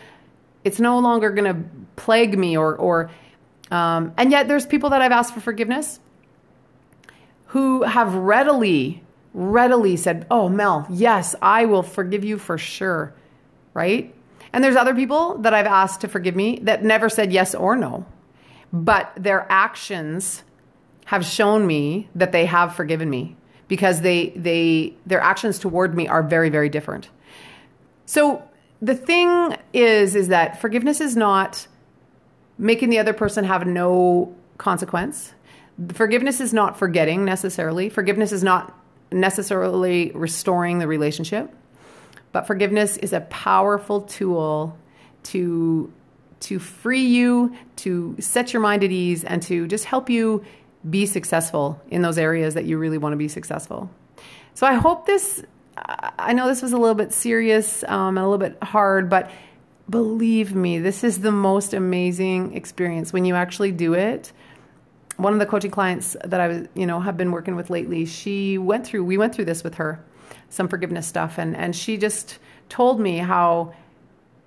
it's 0.64 0.80
no 0.80 0.98
longer 0.98 1.30
going 1.30 1.52
to 1.54 1.68
plague 1.96 2.38
me 2.38 2.56
or, 2.56 2.74
or, 2.76 3.10
um, 3.70 4.12
and 4.16 4.30
yet 4.30 4.48
there's 4.48 4.66
people 4.66 4.90
that 4.90 5.02
I've 5.02 5.12
asked 5.12 5.34
for 5.34 5.40
forgiveness 5.40 6.00
who 7.46 7.82
have 7.82 8.14
readily, 8.14 9.02
readily 9.32 9.96
said, 9.96 10.26
Oh, 10.30 10.48
Mel, 10.48 10.86
yes, 10.90 11.34
I 11.40 11.64
will 11.64 11.82
forgive 11.82 12.24
you 12.24 12.38
for 12.38 12.58
sure, 12.58 13.14
right? 13.74 14.14
And 14.52 14.64
there's 14.64 14.76
other 14.76 14.94
people 14.94 15.38
that 15.38 15.54
I've 15.54 15.66
asked 15.66 16.00
to 16.02 16.08
forgive 16.08 16.34
me 16.34 16.58
that 16.62 16.82
never 16.82 17.08
said 17.08 17.32
yes 17.32 17.54
or 17.54 17.76
no, 17.76 18.06
but 18.72 19.12
their 19.16 19.46
actions 19.50 20.42
have 21.06 21.24
shown 21.24 21.66
me 21.66 22.08
that 22.14 22.32
they 22.32 22.46
have 22.46 22.74
forgiven 22.74 23.08
me 23.08 23.36
because 23.66 24.00
they 24.00 24.30
they 24.30 24.94
their 25.06 25.20
actions 25.20 25.58
toward 25.58 25.94
me 25.94 26.08
are 26.08 26.22
very 26.22 26.48
very 26.48 26.68
different. 26.68 27.08
So 28.06 28.47
the 28.80 28.94
thing 28.94 29.56
is 29.72 30.14
is 30.14 30.28
that 30.28 30.60
forgiveness 30.60 31.00
is 31.00 31.16
not 31.16 31.66
making 32.58 32.90
the 32.90 32.98
other 32.98 33.12
person 33.12 33.44
have 33.44 33.66
no 33.66 34.34
consequence. 34.58 35.32
Forgiveness 35.92 36.40
is 36.40 36.52
not 36.52 36.78
forgetting 36.78 37.24
necessarily. 37.24 37.88
Forgiveness 37.88 38.32
is 38.32 38.42
not 38.42 38.76
necessarily 39.12 40.10
restoring 40.14 40.78
the 40.78 40.86
relationship. 40.86 41.54
But 42.32 42.46
forgiveness 42.46 42.96
is 42.96 43.12
a 43.12 43.20
powerful 43.20 44.02
tool 44.02 44.76
to 45.24 45.92
to 46.40 46.60
free 46.60 47.04
you, 47.04 47.52
to 47.74 48.14
set 48.20 48.52
your 48.52 48.62
mind 48.62 48.84
at 48.84 48.92
ease 48.92 49.24
and 49.24 49.42
to 49.42 49.66
just 49.66 49.84
help 49.84 50.08
you 50.08 50.44
be 50.88 51.04
successful 51.04 51.80
in 51.90 52.02
those 52.02 52.16
areas 52.16 52.54
that 52.54 52.64
you 52.64 52.78
really 52.78 52.98
want 52.98 53.12
to 53.12 53.16
be 53.16 53.26
successful. 53.26 53.90
So 54.54 54.66
I 54.66 54.74
hope 54.74 55.06
this, 55.06 55.42
I 56.18 56.32
know 56.32 56.46
this 56.46 56.62
was 56.62 56.72
a 56.72 56.78
little 56.78 56.94
bit 56.94 57.12
serious 57.12 57.84
um, 57.84 58.16
and 58.16 58.18
a 58.18 58.28
little 58.28 58.38
bit 58.38 58.62
hard, 58.62 59.08
but 59.08 59.30
believe 59.88 60.54
me, 60.54 60.78
this 60.78 61.04
is 61.04 61.20
the 61.20 61.32
most 61.32 61.74
amazing 61.74 62.54
experience 62.54 63.12
when 63.12 63.24
you 63.24 63.34
actually 63.34 63.72
do 63.72 63.94
it. 63.94 64.32
One 65.16 65.32
of 65.32 65.38
the 65.38 65.46
coaching 65.46 65.70
clients 65.70 66.16
that 66.24 66.40
I 66.40 66.48
was, 66.48 66.68
you 66.74 66.86
know, 66.86 67.00
have 67.00 67.16
been 67.16 67.32
working 67.32 67.56
with 67.56 67.70
lately, 67.70 68.06
she 68.06 68.58
went 68.58 68.86
through, 68.86 69.04
we 69.04 69.18
went 69.18 69.34
through 69.34 69.46
this 69.46 69.64
with 69.64 69.74
her, 69.74 70.04
some 70.48 70.68
forgiveness 70.68 71.06
stuff, 71.06 71.38
and 71.38 71.56
and 71.56 71.74
she 71.74 71.96
just 71.96 72.38
told 72.68 73.00
me 73.00 73.18
how, 73.18 73.74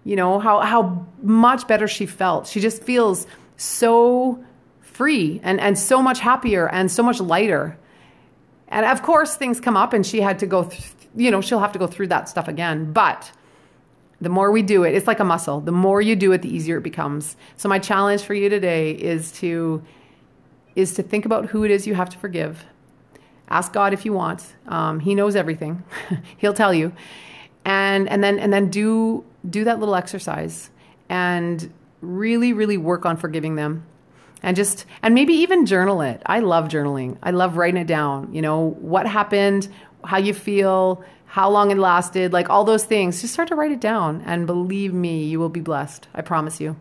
you 0.04 0.16
know, 0.16 0.40
how 0.40 0.62
how 0.62 1.06
much 1.22 1.68
better 1.68 1.88
she 1.88 2.06
felt. 2.06 2.48
She 2.48 2.60
just 2.60 2.84
feels 2.84 3.28
so 3.58 4.44
free 4.82 5.40
and, 5.44 5.60
and 5.60 5.78
so 5.78 6.02
much 6.02 6.20
happier 6.20 6.70
and 6.70 6.92
so 6.92 7.04
much 7.04 7.20
lighter. 7.20 7.78
And 8.68 8.86
of 8.86 9.02
course, 9.02 9.36
things 9.36 9.60
come 9.60 9.76
up 9.76 9.94
and 9.94 10.06
she 10.06 10.22
had 10.22 10.40
to 10.40 10.48
go, 10.48 10.64
th- 10.66 10.94
you 11.16 11.32
know, 11.32 11.42
she'll 11.42 11.60
have 11.60 11.72
to 11.74 11.80
go 11.80 11.88
through 11.88 12.08
that 12.08 12.30
stuff 12.30 12.48
again. 12.48 12.92
But 12.92 13.32
the 14.20 14.30
more 14.30 14.52
we 14.52 14.62
do 14.62 14.84
it, 14.84 14.94
it's 14.94 15.08
like 15.08 15.20
a 15.20 15.24
muscle. 15.24 15.62
The 15.62 15.72
more 15.72 16.02
you 16.02 16.16
do 16.16 16.32
it, 16.32 16.42
the 16.42 16.54
easier 16.54 16.78
it 16.78 16.84
becomes. 16.84 17.36
So 17.58 17.68
my 17.68 17.80
challenge 17.80 18.22
for 18.22 18.34
you 18.34 18.50
today 18.50 18.92
is 18.92 19.32
to 19.34 19.82
is 20.76 20.94
to 20.94 21.04
think 21.04 21.26
about 21.26 21.48
who 21.48 21.66
it 21.66 21.72
is 21.72 21.86
you 21.86 21.96
have 21.96 22.10
to 22.10 22.18
forgive. 22.18 22.64
Ask 23.50 23.74
God 23.74 23.94
if 23.94 24.06
you 24.06 24.14
want. 24.14 24.54
Um, 24.68 25.02
he 25.02 25.14
knows 25.16 25.36
everything. 25.36 25.84
He'll 26.38 26.54
tell 26.54 26.74
you, 26.74 26.94
and 27.66 28.08
and 28.08 28.24
then 28.24 28.40
and 28.40 28.54
then 28.54 28.70
do 28.70 29.26
do 29.50 29.64
that 29.66 29.80
little 29.80 29.96
exercise 29.96 30.70
and 31.10 31.74
really 32.00 32.54
really 32.54 32.78
work 32.78 33.06
on 33.06 33.18
forgiving 33.18 33.56
them 33.56 33.86
and 34.44 34.56
just 34.56 34.86
and 35.02 35.14
maybe 35.14 35.34
even 35.34 35.66
journal 35.66 36.02
it. 36.02 36.22
I 36.26 36.40
love 36.40 36.68
journaling. 36.68 37.18
I 37.22 37.32
love 37.32 37.58
writing 37.58 37.82
it 37.82 37.88
down. 37.88 38.34
You 38.34 38.42
know, 38.42 38.72
what 38.80 39.06
happened, 39.08 39.68
how 40.04 40.18
you 40.18 40.34
feel, 40.34 41.04
how 41.26 41.50
long 41.50 41.72
it 41.72 41.78
lasted, 41.78 42.34
like 42.34 42.50
all 42.50 42.64
those 42.64 42.84
things. 42.84 43.22
Just 43.22 43.34
start 43.34 43.48
to 43.48 43.56
write 43.56 43.72
it 43.72 43.80
down 43.80 44.22
and 44.26 44.46
believe 44.46 44.94
me, 44.94 45.24
you 45.24 45.40
will 45.40 45.50
be 45.50 45.62
blessed. 45.62 46.08
I 46.14 46.22
promise 46.22 46.60
you. 46.60 46.76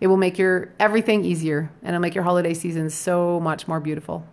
It 0.00 0.06
will 0.06 0.16
make 0.16 0.38
your 0.38 0.72
everything 0.80 1.24
easier 1.24 1.70
and 1.82 1.90
it'll 1.90 2.00
make 2.00 2.14
your 2.14 2.24
holiday 2.24 2.54
season 2.54 2.88
so 2.88 3.40
much 3.40 3.68
more 3.68 3.78
beautiful. 3.78 4.26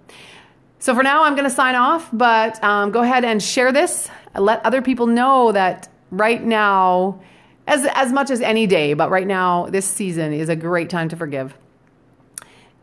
So 0.80 0.95
for 0.95 1.04
now, 1.04 1.23
I'm 1.23 1.34
going 1.34 1.43
to 1.50 1.54
sign 1.54 1.76
off, 1.76 2.08
but 2.13 2.63
um, 2.63 2.91
go 2.91 3.02
ahead 3.02 3.26
and 3.26 3.43
share 3.43 3.71
this. 3.71 4.10
Let 4.36 4.65
other 4.65 4.82
people 4.82 5.08
know 5.08 5.52
that 5.52 5.89
right 6.12 6.41
now, 6.41 7.19
as 7.65 7.86
as 7.93 8.13
much 8.13 8.30
as 8.30 8.39
any 8.39 8.67
day, 8.67 8.93
but 8.93 9.10
right 9.10 9.28
now, 9.28 9.65
this 9.65 9.86
season 9.86 10.32
is 10.32 10.47
a 10.47 10.56
great 10.56 10.89
time 10.89 11.10
to 11.10 11.15
forgive. 11.17 11.54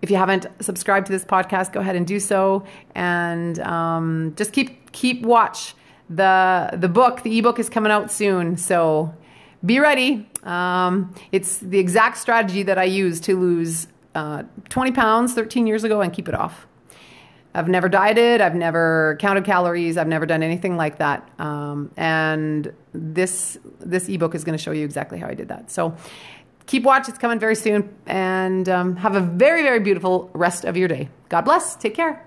If 0.05 0.11
you 0.11 0.19
haven't 0.19 0.47
subscribed 0.61 1.07
to 1.07 1.13
this 1.13 1.25
podcast, 1.25 1.73
go 1.73 1.81
ahead 1.81 1.97
and 1.97 2.07
do 2.07 2.21
so, 2.21 2.63
and 2.95 3.59
um, 3.61 4.35
just 4.37 4.53
keep 4.53 4.93
keep 4.93 5.23
watch. 5.23 5.75
the 6.11 6.69
The 6.75 6.91
book, 6.91 7.23
the 7.23 7.39
ebook, 7.39 7.59
is 7.59 7.71
coming 7.71 7.91
out 7.91 8.13
soon, 8.13 8.59
so 8.59 9.15
be 9.65 9.81
ready. 9.81 10.29
Um, 10.43 11.15
it's 11.33 11.57
the 11.57 11.79
exact 11.79 12.19
strategy 12.19 12.63
that 12.65 12.77
I 12.77 12.85
used 12.85 13.25
to 13.25 13.41
lose 13.41 13.87
uh, 14.15 14.43
20 14.69 14.93
pounds 14.93 15.33
13 15.33 15.67
years 15.67 15.85
ago 15.85 16.03
and 16.03 16.13
keep 16.13 16.29
it 16.29 16.35
off. 16.35 16.67
I've 17.55 17.69
never 17.69 17.89
dieted. 17.89 18.43
I've 18.43 18.57
never 18.57 19.17
counted 19.21 19.45
calories. 19.45 19.97
I've 19.97 20.09
never 20.09 20.27
done 20.27 20.43
anything 20.43 20.77
like 20.77 20.99
that. 20.99 21.27
Um, 21.39 21.91
and 21.97 22.75
this 22.93 23.57
this 23.81 24.07
ebook 24.11 24.35
is 24.35 24.45
going 24.45 24.59
to 24.59 24.63
show 24.63 24.73
you 24.73 24.85
exactly 24.85 25.19
how 25.19 25.29
I 25.29 25.35
did 25.35 25.49
that. 25.49 25.71
So 25.71 25.97
keep 26.67 26.83
watch. 26.83 27.09
It's 27.09 27.19
coming 27.19 27.39
very 27.39 27.55
soon. 27.55 27.95
And 28.07 28.69
um, 28.69 28.97
have 28.97 29.15
a 29.15 29.21
very, 29.21 29.63
very 29.63 29.81
beautiful 29.81 30.31
rest 30.35 30.65
of 30.65 30.77
your 30.77 30.89
day. 30.89 31.09
God 31.29 31.43
bless. 31.43 31.77
Take 31.77 31.95
care. 31.95 32.25